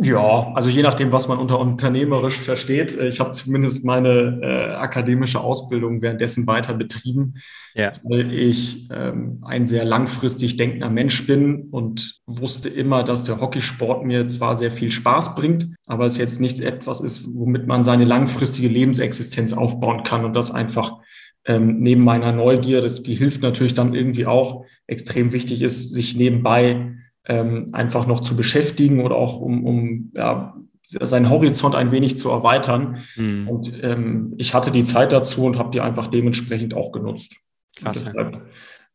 Ja, 0.00 0.52
also 0.54 0.68
je 0.68 0.82
nachdem, 0.82 1.10
was 1.10 1.26
man 1.26 1.38
unter 1.38 1.58
unternehmerisch 1.58 2.38
versteht. 2.38 2.96
Äh, 2.96 3.08
ich 3.08 3.18
habe 3.18 3.32
zumindest 3.32 3.84
meine 3.84 4.40
äh, 4.42 4.74
akademische 4.74 5.40
Ausbildung 5.40 6.02
währenddessen 6.02 6.46
weiter 6.46 6.74
betrieben, 6.74 7.34
ja. 7.74 7.90
weil 8.04 8.32
ich 8.32 8.88
ähm, 8.92 9.42
ein 9.44 9.66
sehr 9.66 9.84
langfristig 9.84 10.56
denkender 10.56 10.88
Mensch 10.88 11.26
bin 11.26 11.68
und 11.72 12.20
wusste 12.26 12.68
immer, 12.68 13.02
dass 13.02 13.24
der 13.24 13.40
Hockeysport 13.40 14.04
mir 14.04 14.28
zwar 14.28 14.56
sehr 14.56 14.70
viel 14.70 14.92
Spaß 14.92 15.34
bringt, 15.34 15.66
aber 15.88 16.06
es 16.06 16.16
jetzt 16.16 16.40
nichts 16.40 16.60
etwas 16.60 17.00
ist, 17.00 17.26
womit 17.34 17.66
man 17.66 17.82
seine 17.82 18.04
langfristige 18.04 18.68
Lebensexistenz 18.68 19.52
aufbauen 19.52 20.04
kann 20.04 20.24
und 20.24 20.36
das 20.36 20.52
einfach 20.52 20.98
ähm, 21.44 21.80
neben 21.80 22.04
meiner 22.04 22.30
Neugier, 22.30 22.82
das, 22.82 23.02
die 23.02 23.16
hilft 23.16 23.42
natürlich 23.42 23.74
dann 23.74 23.94
irgendwie 23.94 24.26
auch, 24.26 24.64
extrem 24.86 25.32
wichtig 25.32 25.62
ist, 25.62 25.92
sich 25.92 26.16
nebenbei 26.16 26.94
ähm, 27.28 27.70
einfach 27.72 28.06
noch 28.06 28.20
zu 28.20 28.36
beschäftigen 28.36 29.04
oder 29.04 29.16
auch 29.16 29.40
um, 29.40 29.64
um 29.64 30.12
ja, 30.14 30.54
seinen 30.82 31.30
Horizont 31.30 31.74
ein 31.74 31.92
wenig 31.92 32.16
zu 32.16 32.30
erweitern. 32.30 33.04
Mhm. 33.16 33.48
Und 33.48 33.72
ähm, 33.82 34.34
ich 34.38 34.54
hatte 34.54 34.70
die 34.70 34.84
Zeit 34.84 35.12
dazu 35.12 35.44
und 35.44 35.58
habe 35.58 35.70
die 35.70 35.80
einfach 35.80 36.08
dementsprechend 36.08 36.74
auch 36.74 36.92
genutzt. 36.92 37.36
Klasse. 37.76 38.06
Deshalb, 38.06 38.42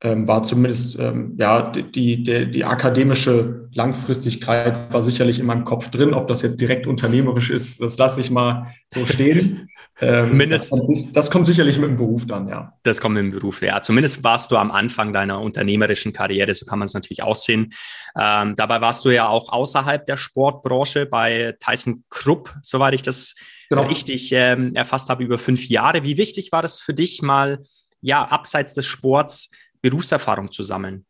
ähm, 0.03 0.27
war 0.27 0.43
zumindest 0.43 0.99
ähm, 0.99 1.35
ja 1.39 1.71
die, 1.71 2.23
die, 2.23 2.51
die 2.51 2.65
akademische 2.65 3.69
Langfristigkeit 3.73 4.77
war 4.93 5.01
sicherlich 5.01 5.39
in 5.39 5.45
meinem 5.45 5.63
Kopf 5.63 5.89
drin. 5.89 6.13
Ob 6.13 6.27
das 6.27 6.41
jetzt 6.41 6.59
direkt 6.59 6.87
unternehmerisch 6.87 7.49
ist, 7.49 7.81
das 7.81 7.97
lasse 7.97 8.19
ich 8.19 8.29
mal 8.29 8.73
so 8.89 9.05
stehen. 9.05 9.69
Ähm, 10.01 10.25
Zumindest. 10.25 10.71
Das 10.71 10.79
kommt, 10.79 11.15
das 11.15 11.31
kommt, 11.31 11.47
sicherlich 11.47 11.77
mit 11.77 11.87
dem 11.87 11.97
Beruf 11.97 12.25
dann, 12.25 12.49
ja. 12.49 12.73
Das 12.81 12.99
kommt 12.99 13.13
mit 13.13 13.23
dem 13.23 13.31
Beruf, 13.31 13.61
ja. 13.61 13.79
Zumindest 13.81 14.23
warst 14.23 14.51
du 14.51 14.57
am 14.57 14.71
Anfang 14.71 15.13
deiner 15.13 15.39
unternehmerischen 15.39 16.11
Karriere, 16.11 16.51
so 16.53 16.65
kann 16.65 16.79
man 16.79 16.87
es 16.87 16.95
natürlich 16.95 17.21
aussehen. 17.21 17.73
Ähm, 18.19 18.55
dabei 18.55 18.81
warst 18.81 19.05
du 19.05 19.11
ja 19.11 19.27
auch 19.27 19.49
außerhalb 19.49 20.03
der 20.07 20.17
Sportbranche 20.17 21.05
bei 21.05 21.55
Tyson 21.59 22.03
Krupp, 22.09 22.53
soweit 22.63 22.95
ich 22.95 23.03
das 23.03 23.35
genau. 23.69 23.83
richtig 23.83 24.31
ähm, 24.31 24.73
erfasst 24.73 25.09
habe, 25.09 25.23
über 25.23 25.37
fünf 25.37 25.69
Jahre. 25.69 26.03
Wie 26.03 26.17
wichtig 26.17 26.51
war 26.51 26.63
das 26.63 26.81
für 26.81 26.95
dich 26.95 27.21
mal, 27.21 27.59
ja, 28.01 28.25
abseits 28.25 28.73
des 28.73 28.85
Sports 28.85 29.51
Berufserfahrung 29.83 30.51
zu 30.51 30.63
sammeln? 30.63 31.05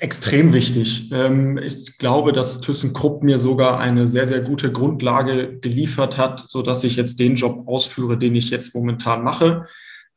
Extrem 0.00 0.52
wichtig. 0.52 1.10
Ähm, 1.12 1.58
ich 1.58 1.98
glaube, 1.98 2.32
dass 2.32 2.60
ThyssenKrupp 2.60 3.22
mir 3.22 3.38
sogar 3.38 3.78
eine 3.78 4.08
sehr, 4.08 4.26
sehr 4.26 4.40
gute 4.40 4.72
Grundlage 4.72 5.58
geliefert 5.60 6.16
hat, 6.16 6.44
sodass 6.48 6.82
ich 6.84 6.96
jetzt 6.96 7.20
den 7.20 7.36
Job 7.36 7.68
ausführe, 7.68 8.18
den 8.18 8.34
ich 8.34 8.50
jetzt 8.50 8.74
momentan 8.74 9.22
mache. 9.22 9.66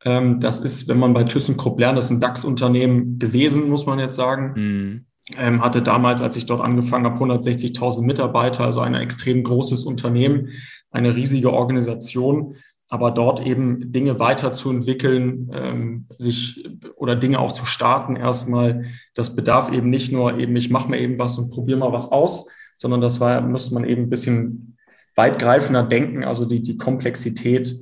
Ähm, 0.05 0.39
das 0.39 0.60
ist, 0.60 0.88
wenn 0.88 0.98
man 0.98 1.13
bei 1.13 1.25
ThyssenKrupp 1.25 1.79
lernt, 1.79 1.98
das 1.98 2.05
ist 2.05 2.12
ein 2.12 2.22
DAX-Unternehmen 2.22 3.19
gewesen, 3.19 3.69
muss 3.69 3.86
man 3.86 4.00
jetzt 4.00 4.15
sagen. 4.15 4.53
Mhm. 4.55 5.05
ähm, 5.38 5.62
hatte 5.62 5.84
damals, 5.84 6.22
als 6.22 6.36
ich 6.36 6.48
dort 6.48 6.62
angefangen 6.62 7.05
habe, 7.05 7.24
160.000 7.24 8.01
Mitarbeiter, 8.01 8.63
also 8.63 8.79
ein 8.79 8.96
extrem 8.96 9.43
großes 9.43 9.84
Unternehmen, 9.84 10.50
eine 10.91 11.15
riesige 11.15 11.53
Organisation 11.53 12.55
aber 12.89 13.12
dort 13.12 13.46
eben 13.46 13.91
Dinge 13.91 14.19
weiterzuentwickeln, 14.19 15.51
ähm, 15.53 16.08
sich 16.17 16.67
oder 16.96 17.15
Dinge 17.15 17.39
auch 17.39 17.51
zu 17.51 17.65
starten 17.65 18.15
erstmal, 18.15 18.86
das 19.13 19.36
bedarf 19.36 19.72
eben 19.72 19.91
nicht 19.91 20.12
nur 20.12 20.38
eben, 20.39 20.55
ich 20.55 20.72
mache 20.72 20.89
mir 20.89 21.00
eben 21.00 21.19
was 21.19 21.38
und 21.38 21.51
probiere 21.51 21.77
mal 21.77 21.93
was 21.93 22.12
aus, 22.12 22.50
sondern 22.75 23.00
das 23.00 23.19
war, 23.19 23.41
müsste 23.41 23.75
man 23.75 23.86
eben 23.86 24.03
ein 24.03 24.10
bisschen 24.10 24.77
weitgreifender 25.15 25.84
denken, 25.84 26.24
also 26.24 26.46
die, 26.46 26.63
die 26.63 26.77
Komplexität, 26.77 27.75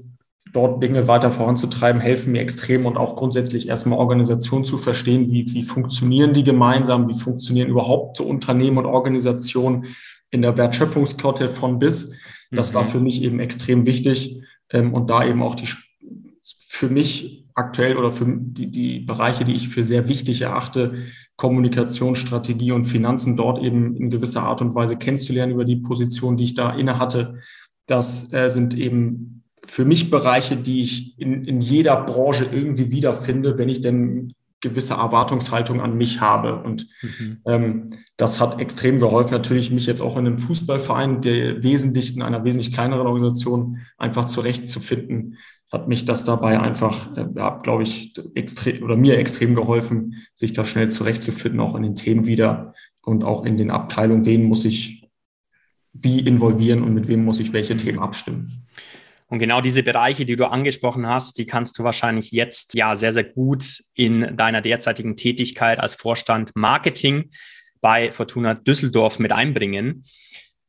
dort 0.54 0.82
Dinge 0.82 1.08
weiter 1.08 1.32
voranzutreiben, 1.32 2.02
helfen 2.02 2.32
mir 2.32 2.42
extrem 2.42 2.86
und 2.86 2.98
auch 2.98 3.16
grundsätzlich 3.16 3.68
erstmal 3.68 4.00
Organisationen 4.00 4.66
zu 4.66 4.78
verstehen, 4.78 5.32
wie, 5.32 5.54
wie 5.54 5.64
funktionieren 5.64 6.34
die 6.34 6.44
gemeinsam, 6.44 7.08
wie 7.08 7.18
funktionieren 7.18 7.70
überhaupt 7.70 8.18
so 8.18 8.26
Unternehmen 8.26 8.78
und 8.78 8.86
Organisationen 8.86 9.86
in 10.32 10.42
der 10.42 10.58
Wertschöpfungskette 10.58 11.50
von 11.50 11.80
bis. 11.80 12.14
Das 12.52 12.72
mhm. 12.72 12.76
war 12.76 12.86
für 12.86 13.00
mich 13.00 13.22
eben 13.22 13.40
extrem 13.40 13.86
wichtig 13.86 14.42
ähm, 14.72 14.94
und 14.94 15.10
da 15.10 15.26
eben 15.26 15.42
auch 15.42 15.56
die 15.56 15.68
für 16.70 16.90
mich 16.90 17.46
aktuell 17.56 17.98
oder 17.98 18.12
für 18.12 18.26
die, 18.28 18.70
die 18.70 19.00
Bereiche, 19.00 19.44
die 19.44 19.54
ich 19.54 19.70
für 19.70 19.84
sehr 19.84 20.08
wichtig 20.08 20.42
erachte, 20.42 21.06
Kommunikation, 21.36 22.16
Strategie 22.16 22.72
und 22.72 22.86
Finanzen 22.86 23.36
dort 23.36 23.62
eben 23.64 23.96
in 23.96 24.10
gewisser 24.10 24.44
Art 24.44 24.62
und 24.62 24.76
Weise 24.76 24.98
kennenzulernen 24.98 25.54
über 25.54 25.66
die 25.66 25.78
Position, 25.78 26.38
die 26.38 26.46
ich 26.46 26.56
da 26.56 26.72
inne 26.76 27.00
hatte. 27.00 27.40
Das 27.88 28.32
äh, 28.32 28.50
sind 28.50 28.76
eben 28.76 29.44
für 29.64 29.86
mich 29.86 30.10
Bereiche, 30.10 30.56
die 30.56 30.82
ich 30.82 31.20
in, 31.20 31.46
in 31.46 31.62
jeder 31.62 31.98
Branche 32.04 32.46
irgendwie 32.46 32.92
wiederfinde, 32.92 33.58
wenn 33.58 33.70
ich 33.70 33.82
denn 33.82 34.34
gewisse 34.62 34.96
Erwartungshaltung 34.96 35.82
an 35.82 35.98
mich 35.98 36.20
habe. 36.20 36.62
Und 36.62 36.88
mhm. 37.02 37.38
ähm, 37.46 37.90
das 38.18 38.40
hat 38.40 38.60
extrem 38.60 39.00
geholfen, 39.00 39.34
natürlich 39.34 39.72
mich 39.72 39.86
jetzt 39.86 40.02
auch 40.02 40.18
in 40.18 40.26
einem 40.26 40.40
Fußballverein, 40.40 41.22
der 41.22 41.64
wesentlich 41.64 42.16
in 42.16 42.22
einer 42.22 42.44
wesentlich 42.44 42.74
kleineren 42.74 43.08
Organisation 43.08 43.80
einfach 43.98 44.26
zurechtzufinden, 44.26 45.38
hat 45.72 45.88
mich 45.88 46.06
das 46.06 46.24
dabei 46.24 46.60
einfach, 46.60 47.16
äh, 47.18 47.28
ja, 47.36 47.58
glaube 47.58 47.84
ich, 47.84 48.14
extrem 48.36 48.84
oder 48.84 48.96
mir 48.96 49.18
extrem 49.18 49.54
geholfen, 49.54 50.16
sich 50.34 50.54
da 50.54 50.66
schnell 50.66 50.90
zurechtzufinden, 50.90 51.60
auch 51.60 51.76
in 51.76 51.84
den 51.84 51.96
Themen 51.96 52.26
wieder 52.26 52.74
und 53.02 53.24
auch 53.24 53.46
in 53.46 53.58
den 53.58 53.70
Abteilungen, 53.70 54.26
wen 54.26 54.46
muss 54.46 54.66
ich 54.66 55.10
wie 55.94 56.20
involvieren 56.20 56.84
und 56.84 56.94
mit 56.94 57.08
wem 57.08 57.26
muss 57.26 57.40
ich 57.40 57.54
welche 57.54 57.76
Themen 57.76 58.00
abstimmen. 58.00 58.68
Und 59.29 59.39
genau 59.39 59.60
diese 59.60 59.84
Bereiche, 59.84 60.25
die 60.25 60.38
du 60.38 60.46
angesprochen 60.46 61.05
hast, 61.05 61.38
die 61.38 61.46
kannst 61.46 61.77
du 61.77 61.84
wahrscheinlich 61.84 62.31
jetzt 62.31 62.75
ja 62.75 62.96
sehr, 62.96 63.12
sehr 63.12 63.25
gut 63.25 63.84
in 63.93 64.38
deiner 64.38 64.62
derzeitigen 64.62 65.15
Tätigkeit 65.17 65.79
als 65.79 65.96
Vorstand 65.96 66.51
Marketing 66.55 67.29
bei 67.81 68.12
Fortuna 68.12 68.53
Düsseldorf 68.53 69.19
mit 69.19 69.34
einbringen. 69.34 70.03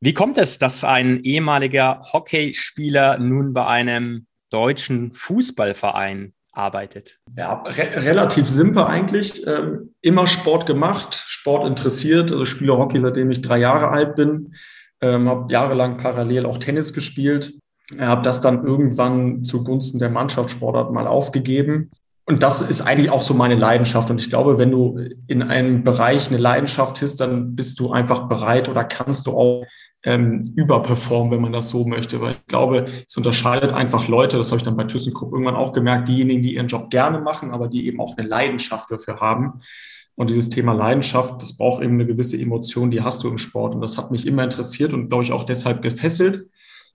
Wie 0.00 0.12
kommt 0.12 0.38
es, 0.38 0.58
dass 0.58 0.84
ein 0.84 1.22
ehemaliger 1.22 2.02
Hockeyspieler 2.12 3.18
nun 3.18 3.52
bei 3.52 3.66
einem 3.66 4.26
deutschen 4.50 5.12
Fußballverein 5.12 6.34
arbeitet? 6.52 7.18
Ja, 7.36 7.62
re 7.62 8.04
relativ 8.04 8.48
simpel 8.48 8.82
eigentlich. 8.82 9.46
Ähm, 9.46 9.94
immer 10.00 10.26
Sport 10.26 10.66
gemacht, 10.66 11.14
Sport 11.14 11.66
interessiert, 11.66 12.32
also 12.32 12.44
spiele 12.44 12.76
Hockey, 12.76 12.98
seitdem 12.98 13.30
ich 13.30 13.40
drei 13.40 13.58
Jahre 13.58 13.88
alt 13.88 14.16
bin. 14.16 14.54
Ähm, 15.00 15.28
habe 15.28 15.52
jahrelang 15.52 15.96
parallel 15.96 16.44
auch 16.44 16.58
Tennis 16.58 16.92
gespielt 16.92 17.52
habe 17.98 18.22
das 18.22 18.40
dann 18.40 18.66
irgendwann 18.66 19.44
zugunsten 19.44 19.98
der 19.98 20.10
Mannschaftssportart 20.10 20.92
mal 20.92 21.06
aufgegeben. 21.06 21.90
Und 22.26 22.42
das 22.42 22.60
ist 22.60 22.82
eigentlich 22.82 23.10
auch 23.10 23.22
so 23.22 23.32
meine 23.32 23.54
Leidenschaft. 23.54 24.10
Und 24.10 24.20
ich 24.20 24.28
glaube, 24.28 24.58
wenn 24.58 24.70
du 24.70 25.00
in 25.26 25.42
einem 25.42 25.82
Bereich 25.82 26.28
eine 26.28 26.36
Leidenschaft 26.36 27.00
hast, 27.00 27.16
dann 27.20 27.56
bist 27.56 27.80
du 27.80 27.90
einfach 27.90 28.28
bereit 28.28 28.68
oder 28.68 28.84
kannst 28.84 29.26
du 29.26 29.30
auch 29.32 29.64
ähm, 30.04 30.42
überperformen, 30.54 31.32
wenn 31.32 31.40
man 31.40 31.54
das 31.54 31.70
so 31.70 31.86
möchte. 31.86 32.20
Weil 32.20 32.32
ich 32.32 32.46
glaube, 32.46 32.84
es 33.06 33.16
unterscheidet 33.16 33.72
einfach 33.72 34.08
Leute, 34.08 34.36
das 34.36 34.48
habe 34.48 34.58
ich 34.58 34.62
dann 34.62 34.76
bei 34.76 34.84
ThyssenKrupp 34.84 35.32
irgendwann 35.32 35.56
auch 35.56 35.72
gemerkt, 35.72 36.08
diejenigen, 36.08 36.42
die 36.42 36.54
ihren 36.54 36.68
Job 36.68 36.90
gerne 36.90 37.20
machen, 37.20 37.50
aber 37.52 37.68
die 37.68 37.86
eben 37.86 37.98
auch 37.98 38.18
eine 38.18 38.28
Leidenschaft 38.28 38.90
dafür 38.90 39.20
haben. 39.20 39.60
Und 40.14 40.28
dieses 40.28 40.50
Thema 40.50 40.74
Leidenschaft, 40.74 41.40
das 41.40 41.56
braucht 41.56 41.82
eben 41.82 41.94
eine 41.94 42.04
gewisse 42.04 42.38
Emotion, 42.38 42.90
die 42.90 43.00
hast 43.00 43.22
du 43.22 43.28
im 43.28 43.38
Sport. 43.38 43.74
Und 43.74 43.80
das 43.80 43.96
hat 43.96 44.10
mich 44.10 44.26
immer 44.26 44.44
interessiert 44.44 44.92
und 44.92 45.08
glaube 45.08 45.24
ich 45.24 45.32
auch 45.32 45.44
deshalb 45.44 45.80
gefesselt. 45.80 46.46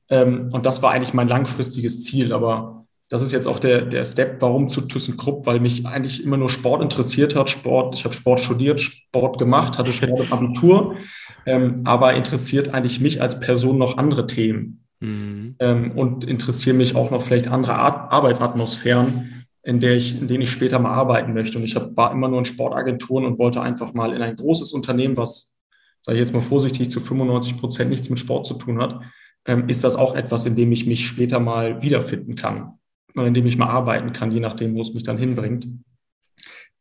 Ähm, 0.09 0.49
und 0.51 0.65
das 0.65 0.81
war 0.81 0.91
eigentlich 0.91 1.13
mein 1.13 1.27
langfristiges 1.27 2.03
Ziel. 2.03 2.33
Aber 2.33 2.85
das 3.09 3.21
ist 3.21 3.31
jetzt 3.31 3.47
auch 3.47 3.59
der, 3.59 3.81
der 3.81 4.05
Step, 4.05 4.41
warum 4.41 4.69
zu 4.69 4.81
ThyssenKrupp, 4.81 5.45
weil 5.45 5.59
mich 5.59 5.85
eigentlich 5.85 6.23
immer 6.23 6.37
nur 6.37 6.49
Sport 6.49 6.81
interessiert 6.81 7.35
hat. 7.35 7.49
Sport, 7.49 7.95
ich 7.95 8.05
habe 8.05 8.13
Sport 8.13 8.39
studiert, 8.39 8.81
Sport 8.81 9.37
gemacht, 9.37 9.77
hatte 9.77 9.93
Sport 9.93 10.25
im 10.25 10.33
Abitur, 10.33 10.95
ähm, 11.45 11.81
aber 11.83 12.13
interessiert 12.15 12.73
eigentlich 12.73 12.99
mich 12.99 13.21
als 13.21 13.39
Person 13.39 13.77
noch 13.77 13.97
andere 13.97 14.25
Themen. 14.25 14.83
Mhm. 14.99 15.55
Ähm, 15.59 15.91
und 15.91 16.23
interessieren 16.23 16.77
mich 16.77 16.95
auch 16.95 17.11
noch 17.11 17.21
vielleicht 17.21 17.47
andere 17.49 17.75
Art, 17.75 18.11
Arbeitsatmosphären, 18.11 19.45
in, 19.61 19.79
der 19.79 19.95
ich, 19.95 20.19
in 20.19 20.27
denen 20.27 20.41
ich 20.41 20.51
später 20.51 20.79
mal 20.79 20.93
arbeiten 20.93 21.33
möchte. 21.33 21.57
Und 21.57 21.65
ich 21.65 21.75
hab, 21.75 21.95
war 21.95 22.11
immer 22.11 22.29
nur 22.29 22.39
in 22.39 22.45
Sportagenturen 22.45 23.25
und 23.25 23.37
wollte 23.37 23.61
einfach 23.61 23.93
mal 23.93 24.13
in 24.13 24.21
ein 24.21 24.37
großes 24.37 24.71
Unternehmen, 24.71 25.17
was, 25.17 25.55
sage 25.99 26.17
ich 26.17 26.23
jetzt 26.23 26.33
mal 26.33 26.41
vorsichtig, 26.41 26.89
zu 26.89 26.99
95 26.99 27.57
Prozent 27.57 27.89
nichts 27.89 28.09
mit 28.09 28.17
Sport 28.17 28.47
zu 28.47 28.55
tun 28.55 28.81
hat, 28.81 29.01
ähm, 29.45 29.69
ist 29.69 29.83
das 29.83 29.95
auch 29.95 30.15
etwas, 30.15 30.45
in 30.45 30.55
dem 30.55 30.71
ich 30.71 30.85
mich 30.85 31.05
später 31.05 31.39
mal 31.39 31.81
wiederfinden 31.81 32.35
kann 32.35 32.79
in 33.15 33.33
dem 33.33 33.45
ich 33.45 33.57
mal 33.57 33.67
arbeiten 33.67 34.13
kann, 34.13 34.31
je 34.31 34.39
nachdem, 34.39 34.75
wo 34.75 34.81
es 34.81 34.93
mich 34.93 35.03
dann 35.03 35.17
hinbringt. 35.17 35.67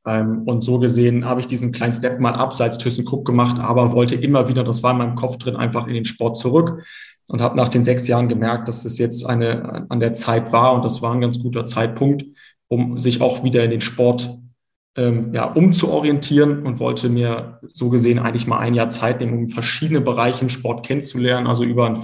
Ähm, 0.07 0.42
und 0.47 0.62
so 0.62 0.78
gesehen 0.78 1.26
habe 1.26 1.40
ich 1.40 1.47
diesen 1.47 1.73
kleinen 1.73 1.92
Step 1.92 2.19
mal 2.21 2.35
abseits 2.35 2.78
ThyssenKrupp 2.78 3.25
gemacht, 3.25 3.61
aber 3.61 3.92
wollte 3.92 4.16
immer 4.16 4.49
wieder, 4.49 4.64
das 4.64 4.83
war 4.83 4.92
in 4.92 4.99
meinem 4.99 5.14
Kopf 5.14 5.37
drin, 5.37 5.57
einfach 5.57 5.87
in 5.87 5.95
den 5.95 6.04
Sport 6.04 6.37
zurück 6.37 6.83
und 7.28 7.40
habe 7.40 7.57
nach 7.57 7.69
den 7.69 7.85
sechs 7.85 8.09
Jahren 8.09 8.28
gemerkt, 8.28 8.66
dass 8.66 8.85
es 8.85 8.99
jetzt 8.99 9.25
eine 9.26 9.87
an 9.90 10.00
der 10.00 10.12
Zeit 10.12 10.52
war 10.52 10.75
und 10.75 10.85
das 10.85 11.02
war 11.02 11.14
ein 11.14 11.21
ganz 11.21 11.40
guter 11.40 11.66
Zeitpunkt, 11.66 12.25
um 12.69 12.99
sich 12.99 13.21
auch 13.21 13.45
wieder 13.45 13.62
in 13.62 13.71
den 13.71 13.81
Sport 13.81 14.38
ähm, 14.97 15.33
ja, 15.33 15.45
umzuorientieren 15.45 16.66
und 16.66 16.81
wollte 16.81 17.09
mir 17.09 17.61
so 17.73 17.88
gesehen 17.88 18.19
eigentlich 18.19 18.47
mal 18.47 18.59
ein 18.59 18.75
Jahr 18.75 18.90
Zeit 18.90 19.21
nehmen, 19.21 19.38
um 19.38 19.49
verschiedene 19.49 20.00
Bereiche 20.00 20.42
im 20.42 20.49
Sport 20.49 20.85
kennenzulernen, 20.85 21.47
also 21.47 21.62
über 21.62 21.87
ein 21.87 21.99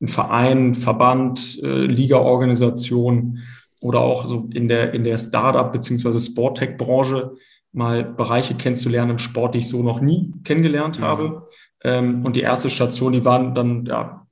ein 0.00 0.08
Verein, 0.08 0.74
Verband, 0.74 1.58
äh, 1.62 1.86
Ligaorganisation 1.86 3.40
oder 3.80 4.00
auch 4.00 4.26
so 4.26 4.48
in 4.52 4.68
der, 4.68 4.94
in 4.94 5.04
der 5.04 5.18
Startup- 5.18 5.72
bzw. 5.72 6.18
Sporttech-Branche 6.18 7.32
mal 7.72 8.04
Bereiche 8.04 8.54
kennenzulernen 8.54 9.12
im 9.12 9.18
Sport, 9.18 9.54
die 9.54 9.58
ich 9.58 9.68
so 9.68 9.82
noch 9.82 10.00
nie 10.00 10.32
kennengelernt 10.44 11.00
mhm. 11.00 11.04
habe. 11.04 11.46
Ähm, 11.84 12.24
und 12.24 12.36
die 12.36 12.40
erste 12.40 12.70
Station, 12.70 13.12
die 13.12 13.24
waren 13.24 13.54
dann, 13.54 13.86
ja, 13.86 14.26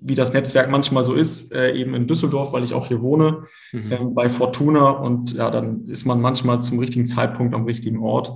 wie 0.00 0.14
das 0.14 0.32
Netzwerk 0.32 0.70
manchmal 0.70 1.04
so 1.04 1.14
ist, 1.14 1.52
äh, 1.52 1.72
eben 1.72 1.94
in 1.94 2.06
Düsseldorf, 2.06 2.52
weil 2.52 2.64
ich 2.64 2.72
auch 2.72 2.86
hier 2.86 3.02
wohne, 3.02 3.44
mhm. 3.72 3.92
ähm, 3.92 4.14
bei 4.14 4.28
Fortuna. 4.28 4.90
Und 4.90 5.34
ja, 5.34 5.50
dann 5.50 5.86
ist 5.88 6.06
man 6.06 6.20
manchmal 6.20 6.62
zum 6.62 6.78
richtigen 6.78 7.06
Zeitpunkt 7.06 7.54
am 7.54 7.64
richtigen 7.64 7.98
Ort. 7.98 8.32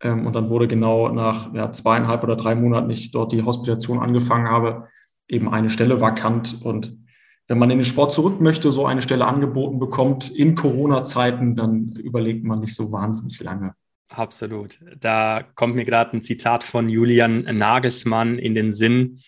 Ähm, 0.00 0.26
und 0.26 0.34
dann 0.34 0.48
wurde 0.48 0.68
genau 0.68 1.08
nach 1.08 1.52
ja, 1.54 1.70
zweieinhalb 1.72 2.22
oder 2.22 2.36
drei 2.36 2.54
Monaten, 2.54 2.90
ich 2.90 3.10
dort 3.10 3.32
die 3.32 3.42
Hospitation 3.42 3.98
angefangen 3.98 4.48
habe, 4.48 4.88
eben 5.30 5.48
eine 5.48 5.70
Stelle 5.70 6.00
vakant. 6.00 6.62
Und 6.62 6.96
wenn 7.48 7.58
man 7.58 7.70
in 7.70 7.78
den 7.78 7.84
Sport 7.84 8.12
zurück 8.12 8.40
möchte, 8.40 8.70
so 8.70 8.86
eine 8.86 9.02
Stelle 9.02 9.26
angeboten 9.26 9.78
bekommt 9.78 10.30
in 10.30 10.54
Corona-Zeiten, 10.54 11.56
dann 11.56 11.92
überlegt 11.92 12.44
man 12.44 12.60
nicht 12.60 12.74
so 12.74 12.92
wahnsinnig 12.92 13.40
lange. 13.40 13.74
Absolut. 14.08 14.80
Da 14.98 15.44
kommt 15.54 15.76
mir 15.76 15.84
gerade 15.84 16.16
ein 16.16 16.22
Zitat 16.22 16.64
von 16.64 16.88
Julian 16.88 17.42
Nagelsmann 17.42 18.38
in 18.38 18.54
den 18.54 18.72
Sinn, 18.72 19.20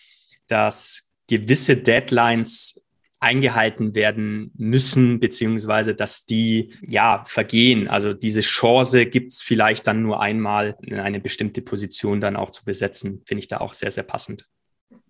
dass 0.47 1.09
gewisse 1.27 1.77
Deadlines 1.77 2.83
eingehalten 3.23 3.95
werden 3.95 4.51
müssen, 4.55 5.21
beziehungsweise 5.21 5.95
dass 5.95 6.25
die 6.25 6.73
ja 6.81 7.23
vergehen. 7.25 7.87
Also 7.87 8.13
diese 8.13 8.41
Chance 8.41 9.05
gibt 9.05 9.31
es 9.31 9.41
vielleicht 9.41 9.87
dann 9.87 10.01
nur 10.01 10.21
einmal, 10.21 10.75
in 10.81 10.99
eine 10.99 11.21
bestimmte 11.21 11.61
Position 11.61 12.19
dann 12.19 12.35
auch 12.35 12.49
zu 12.49 12.65
besetzen, 12.65 13.21
finde 13.25 13.39
ich 13.39 13.47
da 13.47 13.59
auch 13.61 13.71
sehr, 13.71 13.91
sehr 13.91 14.03
passend. 14.03 14.49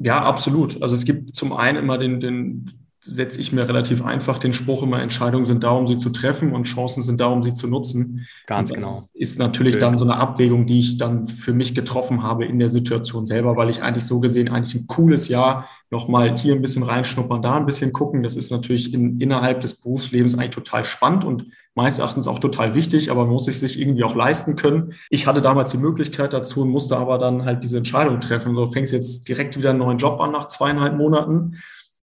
Ja, 0.04 0.22
absolut. 0.22 0.82
Also 0.84 0.96
es 0.96 1.06
gibt 1.06 1.34
zum 1.36 1.54
einen 1.54 1.78
immer 1.78 1.98
den, 1.98 2.20
den 2.20 2.72
setze 3.06 3.42
ich 3.42 3.52
mir 3.52 3.68
relativ 3.68 4.04
einfach 4.04 4.38
den 4.38 4.54
Spruch 4.54 4.84
immer, 4.84 5.02
Entscheidungen 5.02 5.46
sind 5.46 5.64
da, 5.64 5.72
um 5.72 5.88
sie 5.88 5.98
zu 5.98 6.10
treffen 6.10 6.54
und 6.54 6.64
Chancen 6.64 7.04
sind 7.04 7.20
da, 7.20 7.28
um 7.28 7.44
sie 7.44 7.54
zu 7.54 7.68
nutzen. 7.68 8.26
Ganz 8.48 8.72
genau. 8.72 9.10
Ist 9.14 9.40
natürlich 9.40 9.74
Schön. 9.74 9.82
dann 9.82 10.00
so 10.00 10.06
eine 10.06 10.16
Abwägung, 10.16 10.66
die 10.66 10.80
ich 10.80 10.98
dann 10.98 11.26
für 11.26 11.54
mich 11.54 11.76
getroffen 11.76 12.24
habe 12.24 12.46
in 12.46 12.60
der 12.60 12.70
Situation 12.70 13.26
selber, 13.26 13.58
weil 13.58 13.70
ich 13.70 13.84
eigentlich 13.84 14.06
so 14.06 14.20
gesehen 14.20 14.50
eigentlich 14.50 14.76
ein 14.76 14.88
cooles 14.88 15.28
Jahr 15.28 15.68
nochmal 15.92 16.38
hier 16.38 16.56
ein 16.56 16.62
bisschen 16.62 16.84
reinschnuppern, 16.84 17.42
da 17.42 17.56
ein 17.56 17.66
bisschen 17.66 17.92
gucken. 17.92 18.24
Das 18.24 18.36
ist 18.36 18.52
natürlich 18.52 18.94
in, 18.94 19.20
innerhalb 19.20 19.62
des 19.62 19.76
Berufslebens 19.76 20.36
eigentlich 20.36 20.52
total 20.52 20.84
spannend 20.84 21.26
und 21.26 21.48
meines 21.76 22.00
Erachtens 22.00 22.28
auch 22.28 22.40
total 22.40 22.76
wichtig, 22.76 23.12
aber 23.12 23.26
man 23.26 23.34
muss 23.34 23.46
sich 23.46 23.60
sich 23.60 23.80
irgendwie 23.80 24.04
auch 24.04 24.16
leisten 24.16 24.56
können. 24.56 24.94
Ich 25.10 25.28
hatte 25.28 25.42
damals 25.42 25.72
die 25.72 25.78
Möglichkeit 25.78 26.32
dazu 26.32 26.62
und 26.62 26.70
musste 26.70 26.98
aber 26.98 27.18
dann 27.18 27.46
halt 27.46 27.64
diese 27.64 27.78
Entscheidung 27.78 28.20
treffen. 28.20 28.56
So 28.56 28.72
fängst 28.72 28.94
jetzt 28.94 29.28
direkt 29.28 29.58
wieder 29.58 29.72
einen 29.72 29.80
neuen 29.80 29.98
Job 29.98 30.22
an 30.22 30.32
nach 30.32 30.48
zweieinhalb 30.48 30.96
Monaten 30.96 31.58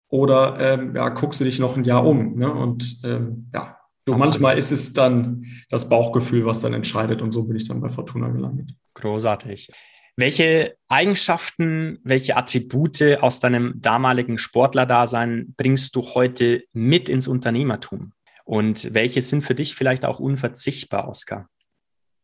oder 0.09 0.57
ähm, 0.59 0.95
ja, 0.95 1.09
guckst 1.09 1.39
du 1.39 1.43
dich 1.43 1.59
noch 1.59 1.75
ein 1.75 1.83
Jahr 1.83 2.05
um. 2.05 2.35
Ne? 2.35 2.51
Und 2.51 2.99
ähm, 3.03 3.49
ja, 3.53 3.77
so 4.05 4.15
manchmal 4.15 4.57
ist 4.57 4.71
es 4.71 4.93
dann 4.93 5.45
das 5.69 5.89
Bauchgefühl, 5.89 6.45
was 6.45 6.61
dann 6.61 6.73
entscheidet 6.73 7.21
und 7.21 7.31
so 7.31 7.43
bin 7.43 7.57
ich 7.57 7.67
dann 7.67 7.81
bei 7.81 7.89
Fortuna 7.89 8.29
gelandet. 8.29 8.71
Großartig. 8.93 9.69
Welche 10.15 10.75
Eigenschaften, 10.87 11.99
welche 12.03 12.37
Attribute 12.37 13.19
aus 13.21 13.39
deinem 13.39 13.73
damaligen 13.75 14.37
Sportlerdasein 14.37 15.53
bringst 15.57 15.95
du 15.95 16.01
heute 16.01 16.63
mit 16.73 17.07
ins 17.09 17.27
Unternehmertum? 17.27 18.13
Und 18.43 18.93
welche 18.93 19.21
sind 19.21 19.43
für 19.43 19.53
dich 19.53 19.75
vielleicht 19.75 20.05
auch 20.05 20.19
unverzichtbar, 20.19 21.07
Oskar? 21.09 21.49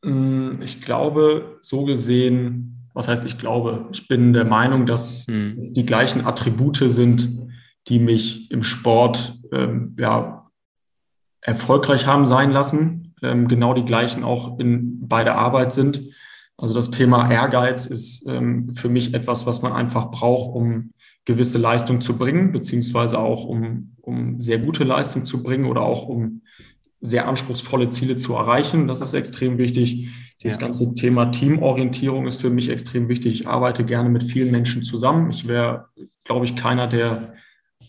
Mm, 0.03 0.61
ich 0.61 0.81
glaube, 0.81 1.59
so 1.61 1.83
gesehen, 1.83 2.89
was 2.93 3.07
heißt 3.07 3.25
ich 3.25 3.37
glaube? 3.37 3.89
Ich 3.91 4.07
bin 4.07 4.33
der 4.33 4.45
Meinung, 4.45 4.85
dass 4.85 5.27
hm. 5.27 5.57
es 5.59 5.73
die 5.73 5.85
gleichen 5.85 6.25
Attribute 6.25 6.77
sind, 6.77 7.29
die 7.87 7.99
mich 7.99 8.49
im 8.51 8.63
Sport 8.63 9.39
ähm, 9.51 9.95
ja, 9.99 10.49
erfolgreich 11.41 12.05
haben 12.05 12.25
sein 12.25 12.51
lassen. 12.51 13.15
Ähm, 13.21 13.47
genau 13.47 13.73
die 13.73 13.85
gleichen 13.85 14.23
auch 14.23 14.59
in, 14.59 15.07
bei 15.07 15.23
der 15.23 15.37
Arbeit 15.37 15.73
sind. 15.73 16.01
Also 16.57 16.75
das 16.75 16.91
Thema 16.91 17.31
Ehrgeiz 17.31 17.85
ist 17.85 18.25
ähm, 18.27 18.73
für 18.73 18.89
mich 18.89 19.13
etwas, 19.13 19.45
was 19.45 19.61
man 19.61 19.73
einfach 19.73 20.11
braucht, 20.11 20.55
um 20.55 20.91
gewisse 21.25 21.57
Leistung 21.57 22.01
zu 22.01 22.17
bringen, 22.17 22.51
beziehungsweise 22.51 23.19
auch 23.19 23.45
um, 23.45 23.95
um 24.01 24.39
sehr 24.39 24.59
gute 24.59 24.83
Leistung 24.83 25.25
zu 25.25 25.41
bringen 25.41 25.65
oder 25.65 25.81
auch 25.81 26.07
um 26.07 26.41
sehr 27.01 27.27
anspruchsvolle 27.27 27.89
Ziele 27.89 28.17
zu 28.17 28.33
erreichen. 28.33 28.87
Das 28.87 29.01
ist 29.01 29.13
extrem 29.13 29.57
wichtig. 29.57 30.09
Dieses 30.41 30.59
ja. 30.59 30.67
ganze 30.67 30.93
Thema 30.93 31.27
Teamorientierung 31.27 32.27
ist 32.27 32.41
für 32.41 32.49
mich 32.49 32.69
extrem 32.69 33.09
wichtig. 33.09 33.41
Ich 33.41 33.47
arbeite 33.47 33.83
gerne 33.83 34.09
mit 34.09 34.23
vielen 34.23 34.51
Menschen 34.51 34.83
zusammen. 34.83 35.31
Ich 35.31 35.47
wäre, 35.47 35.87
glaube 36.23 36.45
ich, 36.45 36.55
keiner, 36.55 36.87
der 36.87 37.33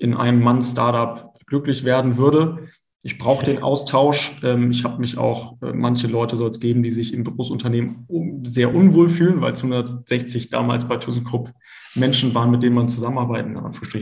in 0.00 0.14
einem 0.14 0.42
Mann-Startup 0.42 1.32
glücklich 1.46 1.84
werden 1.84 2.16
würde. 2.16 2.68
Ich 3.02 3.18
brauche 3.18 3.44
den 3.44 3.62
Austausch. 3.62 4.40
Ähm, 4.42 4.70
ich 4.70 4.84
habe 4.84 4.98
mich 4.98 5.18
auch, 5.18 5.60
äh, 5.62 5.72
manche 5.72 6.06
Leute 6.06 6.36
soll 6.36 6.48
es 6.48 6.58
geben, 6.58 6.82
die 6.82 6.90
sich 6.90 7.12
im 7.12 7.24
Großunternehmen 7.24 8.06
sehr 8.44 8.74
unwohl 8.74 9.08
fühlen, 9.08 9.40
weil 9.40 9.52
es 9.52 9.62
160 9.62 10.48
damals 10.48 10.88
bei 10.88 10.96
ThyssenKrupp 10.96 11.52
Menschen 11.94 12.34
waren, 12.34 12.50
mit 12.50 12.62
denen 12.62 12.74
man 12.74 12.88
zusammenarbeiten, 12.88 13.58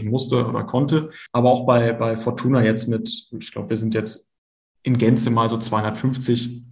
musste 0.09 0.47
oder 0.47 0.65
konnte. 0.65 1.11
Aber 1.33 1.51
auch 1.51 1.67
bei, 1.67 1.93
bei 1.93 2.17
Fortuna 2.17 2.65
jetzt 2.65 2.89
mit, 2.89 3.29
ich 3.39 3.53
glaube, 3.53 3.71
wir 3.71 3.77
sind 3.77 3.93
jetzt 3.93 4.31
in 4.83 4.99
Gänze 4.99 5.31
mal 5.31 5.49
so 5.49 5.59
250 5.59 6.63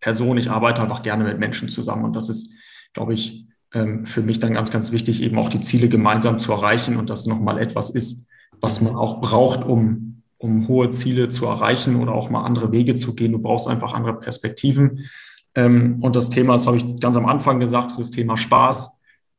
Personen. 0.00 0.38
Ich 0.38 0.50
arbeite 0.50 0.82
einfach 0.82 1.02
gerne 1.02 1.24
mit 1.24 1.38
Menschen 1.38 1.68
zusammen 1.68 2.04
und 2.04 2.14
das 2.14 2.28
ist, 2.28 2.50
glaube 2.92 3.14
ich, 3.14 3.46
ähm, 3.72 4.06
für 4.06 4.22
mich 4.22 4.38
dann 4.38 4.54
ganz, 4.54 4.70
ganz 4.70 4.92
wichtig, 4.92 5.22
eben 5.22 5.38
auch 5.38 5.48
die 5.48 5.60
Ziele 5.60 5.88
gemeinsam 5.88 6.38
zu 6.38 6.52
erreichen 6.52 6.96
und 6.96 7.10
das 7.10 7.26
nochmal 7.26 7.58
etwas 7.58 7.90
ist, 7.90 8.28
was 8.64 8.80
man 8.80 8.96
auch 8.96 9.20
braucht, 9.20 9.64
um 9.64 10.14
um 10.44 10.68
hohe 10.68 10.90
Ziele 10.90 11.30
zu 11.30 11.46
erreichen 11.46 11.96
oder 11.96 12.12
auch 12.12 12.28
mal 12.28 12.44
andere 12.44 12.70
Wege 12.70 12.94
zu 12.94 13.14
gehen. 13.14 13.32
Du 13.32 13.38
brauchst 13.38 13.66
einfach 13.66 13.94
andere 13.94 14.20
Perspektiven. 14.20 15.06
Ähm, 15.54 15.98
und 16.02 16.14
das 16.14 16.28
Thema, 16.28 16.52
das 16.52 16.66
habe 16.66 16.76
ich 16.76 17.00
ganz 17.00 17.16
am 17.16 17.26
Anfang 17.26 17.60
gesagt, 17.60 17.92
das 17.98 18.10
Thema 18.10 18.36
Spaß. 18.36 18.90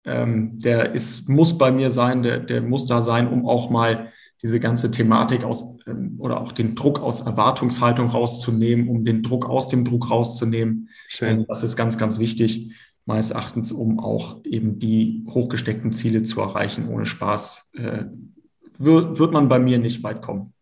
Ähm, 0.03 0.57
der 0.57 0.93
ist, 0.93 1.29
muss 1.29 1.57
bei 1.57 1.71
mir 1.71 1.91
sein, 1.91 2.23
der, 2.23 2.39
der 2.39 2.61
muss 2.61 2.87
da 2.87 3.01
sein, 3.01 3.27
um 3.27 3.47
auch 3.47 3.69
mal 3.69 4.11
diese 4.41 4.59
ganze 4.59 4.91
Thematik 4.91 5.43
aus 5.43 5.77
ähm, 5.87 6.15
oder 6.17 6.41
auch 6.41 6.51
den 6.51 6.75
Druck 6.75 6.99
aus 6.99 7.21
Erwartungshaltung 7.21 8.09
rauszunehmen, 8.09 8.87
um 8.87 9.05
den 9.05 9.21
Druck 9.21 9.47
aus 9.47 9.69
dem 9.69 9.85
Druck 9.85 10.09
rauszunehmen. 10.09 10.89
Schön. 11.07 11.45
Das 11.47 11.63
ist 11.63 11.75
ganz, 11.75 11.97
ganz 11.97 12.19
wichtig, 12.19 12.71
meines 13.05 13.29
Erachtens, 13.29 13.71
um 13.71 13.99
auch 13.99 14.43
eben 14.43 14.79
die 14.79 15.23
hochgesteckten 15.29 15.91
Ziele 15.91 16.23
zu 16.23 16.41
erreichen. 16.41 16.87
Ohne 16.89 17.05
Spaß 17.05 17.71
äh, 17.75 18.05
wird, 18.79 19.19
wird 19.19 19.31
man 19.31 19.47
bei 19.47 19.59
mir 19.59 19.77
nicht 19.77 20.03
weit 20.03 20.21
kommen 20.21 20.53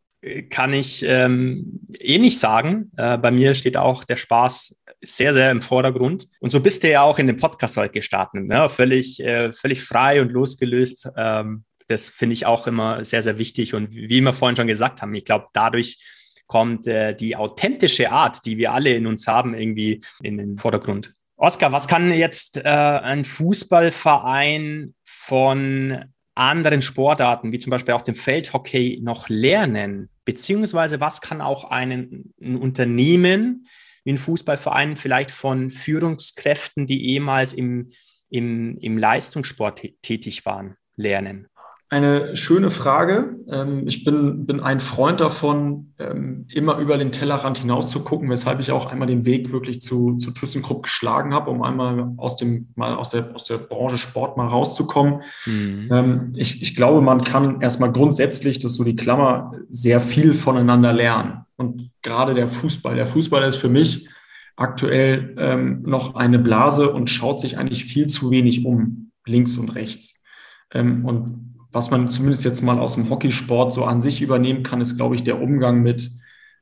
kann 0.50 0.74
ich 0.74 1.04
ähm, 1.06 1.82
ähnlich 2.00 2.40
sagen. 2.40 2.92
Äh, 2.98 3.18
bei 3.18 3.32
mir 3.32 3.56
steht 3.56 3.76
auch 3.78 4.04
der 4.04 4.16
Spaß 4.16 4.82
sehr, 5.02 5.34
sehr 5.34 5.52
im 5.52 5.62
Vordergrund. 5.62 6.28
Und 6.40 6.52
so 6.52 6.62
bist 6.62 6.84
du 6.84 6.90
ja 6.90 7.02
auch 7.02 7.20
in 7.20 7.28
den 7.28 7.38
Podcast 7.38 7.76
heute 7.78 7.94
gestartet, 7.94 8.46
ne? 8.46 8.70
völlig, 8.70 9.20
äh, 9.20 9.52
völlig 9.52 9.84
frei 9.84 10.22
und 10.22 10.32
losgelöst. 10.32 11.10
Ähm, 11.18 11.66
das 11.88 12.10
finde 12.10 12.34
ich 12.34 12.46
auch 12.46 12.68
immer 12.68 13.04
sehr, 13.04 13.22
sehr 13.22 13.38
wichtig. 13.38 13.74
Und 13.74 13.92
wie 13.92 14.22
wir 14.22 14.34
vorhin 14.34 14.56
schon 14.56 14.68
gesagt 14.68 15.02
haben, 15.02 15.14
ich 15.14 15.26
glaube, 15.26 15.48
dadurch 15.52 16.00
kommt 16.48 16.88
äh, 16.88 17.16
die 17.16 17.36
authentische 17.36 18.12
Art, 18.12 18.46
die 18.46 18.58
wir 18.58 18.72
alle 18.72 18.96
in 18.96 19.08
uns 19.08 19.28
haben, 19.28 19.54
irgendwie 19.54 20.02
in 20.22 20.38
den 20.38 20.58
Vordergrund. 20.58 21.14
Oskar, 21.36 21.74
was 21.74 21.88
kann 21.90 22.14
jetzt 22.14 22.60
äh, 22.64 22.70
ein 22.70 23.26
Fußballverein 23.26 24.94
von 25.04 26.13
anderen 26.36 26.82
Sportarten, 26.82 27.52
wie 27.52 27.60
zum 27.60 27.72
Beispiel 27.72 27.94
auch 27.94 28.02
dem 28.02 28.16
Feldhockey, 28.16 29.00
noch 29.02 29.30
lernen? 29.30 30.10
Beziehungsweise 30.26 31.00
was 31.00 31.22
kann 31.22 31.42
auch 31.42 31.66
ein, 31.66 32.34
ein 32.42 32.56
Unternehmen 32.56 33.68
wie 34.04 34.14
ein 34.14 34.18
Fußballverein 34.18 34.98
vielleicht 34.98 35.32
von 35.32 35.72
Führungskräften, 35.72 36.88
die 36.88 37.06
ehemals 37.12 37.54
im, 37.54 37.92
im, 38.30 38.78
im 38.80 38.98
Leistungssport 38.98 39.82
tätig 40.02 40.46
waren, 40.46 40.76
lernen? 40.96 41.48
Eine 41.94 42.36
schöne 42.36 42.72
Frage. 42.72 43.36
Ähm, 43.48 43.88
ich 43.88 44.04
bin, 44.04 44.48
bin 44.48 44.60
ein 44.62 44.80
Freund 44.80 45.22
davon, 45.22 45.94
ähm, 46.00 46.48
immer 46.50 46.80
über 46.80 46.98
den 46.98 47.12
Tellerrand 47.12 47.60
hinaus 47.60 47.92
zu 47.92 48.00
gucken, 48.00 48.32
weshalb 48.32 48.60
ich 48.60 48.72
auch 48.72 48.92
einmal 48.92 49.08
den 49.08 49.26
Weg 49.26 49.52
wirklich 49.52 49.80
zu, 49.80 50.18
zu 50.18 50.32
ThyssenKrupp 50.32 50.82
geschlagen 50.82 51.36
habe, 51.36 51.52
um 51.52 51.62
einmal 51.62 52.14
aus 52.18 52.36
dem, 52.36 52.70
mal 52.74 52.96
aus 52.96 53.12
der, 53.12 53.36
aus 53.36 53.44
der 53.44 53.60
Branche 53.60 54.00
Sport 54.00 54.38
mal 54.38 54.48
rauszukommen. 54.48 55.22
Mhm. 55.46 55.90
Ähm, 55.92 56.34
ich, 56.36 56.64
ich 56.64 56.76
glaube, 56.76 57.00
man 57.02 57.22
kann 57.22 57.62
erstmal 57.62 57.92
grundsätzlich, 57.92 58.58
das 58.58 58.72
ist 58.72 58.78
so 58.78 58.84
die 58.84 58.96
Klammer, 58.96 59.52
sehr 59.70 60.00
viel 60.00 60.34
voneinander 60.34 60.94
lernen. 60.94 61.46
Und 61.58 61.92
gerade 62.02 62.34
der 62.34 62.48
Fußball. 62.48 62.96
Der 62.96 63.06
Fußball 63.06 63.44
ist 63.44 63.58
für 63.58 63.70
mich 63.70 64.10
aktuell 64.56 65.36
ähm, 65.38 65.84
noch 65.84 66.16
eine 66.16 66.40
Blase 66.40 66.92
und 66.92 67.12
schaut 67.12 67.40
sich 67.40 67.60
eigentlich 67.60 67.86
viel 67.86 68.08
zu 68.08 68.32
wenig 68.32 68.66
um, 68.66 69.12
links 69.28 69.58
und 69.58 69.76
rechts. 69.76 70.24
Ähm, 70.72 71.06
und 71.06 71.54
was 71.74 71.90
man 71.90 72.08
zumindest 72.10 72.46
jetzt 72.46 72.62
mal 72.62 72.80
aus 72.80 72.94
dem 72.94 73.10
Hockeysport 73.10 73.74
so 73.74 73.84
an 73.84 74.02
sich 74.02 74.22
übernehmen 74.22 74.64
kann, 74.64 74.80
ist, 74.80 74.96
glaube 74.96 75.16
ich, 75.16 75.24
der 75.24 75.42
Umgang 75.42 75.82
mit 75.82 76.12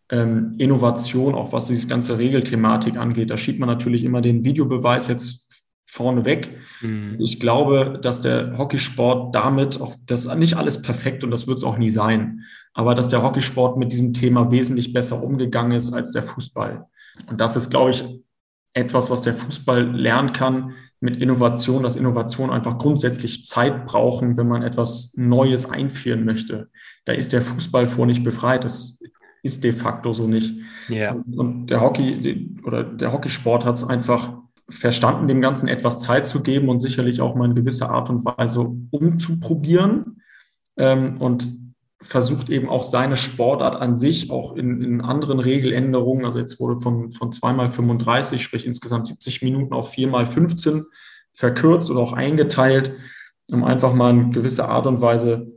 ähm, 0.09 0.55
Innovation, 0.57 1.35
auch 1.35 1.51
was 1.51 1.67
diese 1.67 1.87
ganze 1.87 2.17
Regelthematik 2.17 2.97
angeht. 2.97 3.29
Da 3.29 3.37
schiebt 3.37 3.59
man 3.59 3.67
natürlich 3.67 4.05
immer 4.05 4.21
den 4.21 4.45
Videobeweis 4.45 5.07
jetzt 5.07 5.49
vorne 5.85 6.23
weg. 6.23 6.57
Mhm. 6.79 7.17
Ich 7.19 7.41
glaube, 7.41 7.99
dass 8.01 8.21
der 8.21 8.57
Hockeysport 8.57 9.35
damit, 9.35 9.81
auch 9.81 9.95
das 10.05 10.25
ist 10.25 10.35
nicht 10.35 10.55
alles 10.55 10.81
perfekt 10.81 11.25
und 11.25 11.31
das 11.31 11.45
wird 11.45 11.57
es 11.57 11.65
auch 11.65 11.77
nie 11.77 11.89
sein, 11.89 12.45
aber 12.73 12.95
dass 12.95 13.09
der 13.09 13.21
Hockeysport 13.21 13.77
mit 13.77 13.91
diesem 13.91 14.13
Thema 14.13 14.49
wesentlich 14.49 14.93
besser 14.93 15.21
umgegangen 15.21 15.73
ist 15.73 15.91
als 15.93 16.13
der 16.13 16.23
Fußball. 16.23 16.85
Und 17.27 17.41
das 17.41 17.57
ist, 17.57 17.69
glaube 17.69 17.91
ich, 17.91 18.05
etwas, 18.73 19.09
was 19.09 19.23
der 19.23 19.33
Fußball 19.33 19.93
lernen 19.93 20.31
kann, 20.31 20.71
mit 21.01 21.19
Innovation, 21.21 21.83
dass 21.83 21.95
Innovation 21.95 22.51
einfach 22.51 22.77
grundsätzlich 22.77 23.47
Zeit 23.47 23.85
brauchen, 23.85 24.37
wenn 24.37 24.47
man 24.47 24.61
etwas 24.61 25.13
Neues 25.17 25.69
einführen 25.69 26.23
möchte. 26.23 26.69
Da 27.05 27.13
ist 27.13 27.33
der 27.33 27.41
Fußball 27.41 27.87
vor 27.87 28.05
nicht 28.05 28.23
befreit. 28.23 28.63
Das 28.63 29.01
ist 29.41 29.63
de 29.63 29.73
facto 29.73 30.13
so 30.13 30.27
nicht. 30.27 30.53
Yeah. 30.89 31.13
Und 31.35 31.67
der 31.67 31.81
Hockey 31.81 32.55
oder 32.63 32.83
der 32.83 33.11
Hockeysport 33.11 33.65
hat 33.65 33.75
es 33.75 33.83
einfach 33.83 34.37
verstanden, 34.69 35.27
dem 35.27 35.41
Ganzen 35.41 35.67
etwas 35.67 35.99
Zeit 35.99 36.27
zu 36.27 36.43
geben 36.43 36.69
und 36.69 36.79
sicherlich 36.79 37.19
auch 37.19 37.35
mal 37.35 37.45
eine 37.45 37.55
gewisse 37.55 37.89
Art 37.89 38.09
und 38.11 38.23
Weise 38.23 38.71
umzuprobieren. 38.91 40.21
Ähm, 40.77 41.19
und 41.19 41.70
versucht 42.01 42.49
eben 42.49 42.67
auch 42.67 42.83
seine 42.83 43.15
Sportart 43.15 43.79
an 43.79 43.95
sich 43.95 44.31
auch 44.31 44.55
in, 44.55 44.81
in 44.81 45.01
anderen 45.01 45.39
Regeländerungen, 45.39 46.25
also 46.25 46.39
jetzt 46.39 46.59
wurde 46.59 46.79
von, 46.79 47.11
von 47.11 47.31
2x35, 47.31 48.39
sprich 48.39 48.65
insgesamt 48.65 49.07
70 49.07 49.41
Minuten 49.43 49.73
auf 49.73 49.93
4x15 49.93 50.85
verkürzt 51.33 51.89
oder 51.89 51.99
auch 51.99 52.13
eingeteilt, 52.13 52.93
um 53.51 53.63
einfach 53.63 53.93
mal 53.93 54.11
in 54.11 54.31
gewisser 54.31 54.69
Art 54.69 54.87
und 54.87 55.01
Weise 55.01 55.47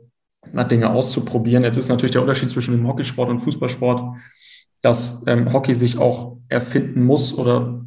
Dinge 0.71 0.91
auszuprobieren. 0.91 1.63
Jetzt 1.63 1.77
ist 1.77 1.89
natürlich 1.89 2.11
der 2.11 2.21
Unterschied 2.21 2.49
zwischen 2.49 2.75
dem 2.75 2.87
Hockeysport 2.87 3.29
und 3.29 3.39
Fußballsport, 3.39 4.17
dass 4.81 5.23
ähm, 5.27 5.51
Hockey 5.51 5.73
sich 5.73 5.97
auch 5.97 6.37
erfinden 6.47 7.03
muss 7.03 7.35
oder 7.35 7.83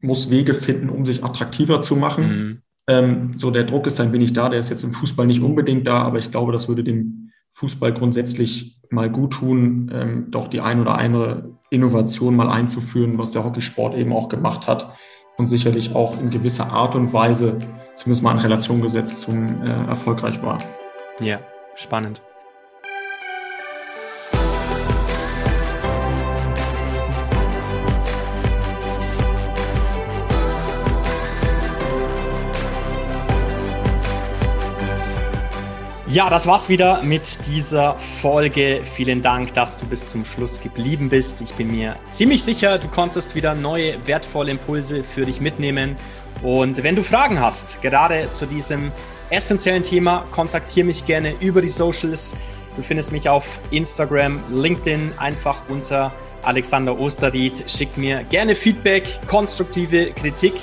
muss 0.00 0.30
Wege 0.30 0.54
finden, 0.54 0.88
um 0.88 1.04
sich 1.04 1.24
attraktiver 1.24 1.80
zu 1.80 1.96
machen. 1.96 2.28
Mhm. 2.28 2.62
Ähm, 2.88 3.32
so 3.34 3.50
der 3.50 3.64
Druck 3.64 3.88
ist 3.88 3.98
ein 3.98 4.12
wenig 4.12 4.32
da, 4.32 4.48
der 4.48 4.60
ist 4.60 4.70
jetzt 4.70 4.84
im 4.84 4.92
Fußball 4.92 5.26
nicht 5.26 5.42
unbedingt 5.42 5.86
da, 5.86 6.02
aber 6.02 6.18
ich 6.18 6.30
glaube, 6.30 6.52
das 6.52 6.68
würde 6.68 6.84
dem 6.84 7.25
Fußball 7.56 7.94
grundsätzlich 7.94 8.82
mal 8.90 9.10
gut 9.10 9.32
tun, 9.32 9.90
ähm, 9.92 10.26
doch 10.30 10.48
die 10.48 10.60
ein 10.60 10.78
oder 10.78 10.98
andere 10.98 11.56
Innovation 11.70 12.36
mal 12.36 12.50
einzuführen, 12.50 13.16
was 13.16 13.32
der 13.32 13.44
Hockeysport 13.44 13.96
eben 13.96 14.12
auch 14.12 14.28
gemacht 14.28 14.68
hat 14.68 14.94
und 15.38 15.48
sicherlich 15.48 15.94
auch 15.94 16.20
in 16.20 16.28
gewisser 16.28 16.70
Art 16.70 16.94
und 16.94 17.14
Weise, 17.14 17.56
zumindest 17.94 18.22
mal 18.22 18.32
in 18.32 18.38
Relation 18.38 18.82
gesetzt, 18.82 19.20
zum 19.20 19.62
äh, 19.62 19.70
erfolgreich 19.86 20.42
war. 20.42 20.58
Ja, 21.18 21.40
spannend. 21.74 22.20
Ja, 36.16 36.30
das 36.30 36.46
war's 36.46 36.70
wieder 36.70 37.02
mit 37.02 37.46
dieser 37.46 37.92
Folge. 37.96 38.80
Vielen 38.84 39.20
Dank, 39.20 39.52
dass 39.52 39.76
du 39.76 39.84
bis 39.84 40.08
zum 40.08 40.24
Schluss 40.24 40.62
geblieben 40.62 41.10
bist. 41.10 41.42
Ich 41.42 41.52
bin 41.52 41.70
mir 41.70 41.96
ziemlich 42.08 42.42
sicher, 42.42 42.78
du 42.78 42.88
konntest 42.88 43.34
wieder 43.34 43.54
neue 43.54 43.98
wertvolle 44.06 44.52
Impulse 44.52 45.04
für 45.04 45.26
dich 45.26 45.42
mitnehmen. 45.42 45.94
Und 46.42 46.82
wenn 46.82 46.96
du 46.96 47.02
Fragen 47.02 47.38
hast, 47.38 47.82
gerade 47.82 48.32
zu 48.32 48.46
diesem 48.46 48.92
essentiellen 49.28 49.82
Thema, 49.82 50.24
kontaktiere 50.30 50.86
mich 50.86 51.04
gerne 51.04 51.34
über 51.40 51.60
die 51.60 51.68
Socials. 51.68 52.34
Du 52.76 52.82
findest 52.82 53.12
mich 53.12 53.28
auf 53.28 53.60
Instagram, 53.70 54.42
LinkedIn, 54.50 55.12
einfach 55.18 55.68
unter 55.68 56.12
Alexander 56.44 56.98
Osterried. 56.98 57.68
Schick 57.68 57.94
mir 57.98 58.24
gerne 58.24 58.54
Feedback, 58.54 59.20
konstruktive 59.26 60.12
Kritik 60.12 60.54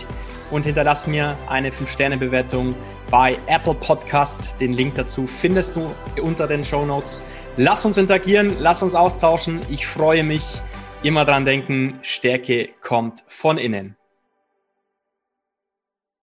und 0.50 0.66
hinterlass 0.66 1.06
mir 1.06 1.38
eine 1.48 1.70
5-Sterne-Bewertung 1.70 2.74
bei 3.14 3.38
Apple 3.46 3.76
Podcast. 3.76 4.56
Den 4.60 4.74
Link 4.74 4.96
dazu 4.96 5.28
findest 5.28 5.76
du 5.76 5.94
unter 6.20 6.48
den 6.48 6.64
Show 6.64 6.84
Notes. 6.84 7.22
Lass 7.58 7.86
uns 7.86 8.00
interagieren, 8.00 8.56
lass 8.58 8.82
uns 8.82 8.96
austauschen. 8.96 9.62
Ich 9.70 9.86
freue 9.86 10.24
mich. 10.24 10.64
Immer 11.04 11.24
dran 11.24 11.46
denken, 11.46 12.00
Stärke 12.02 12.70
kommt 12.82 13.24
von 13.28 13.60
innen. 13.60 13.96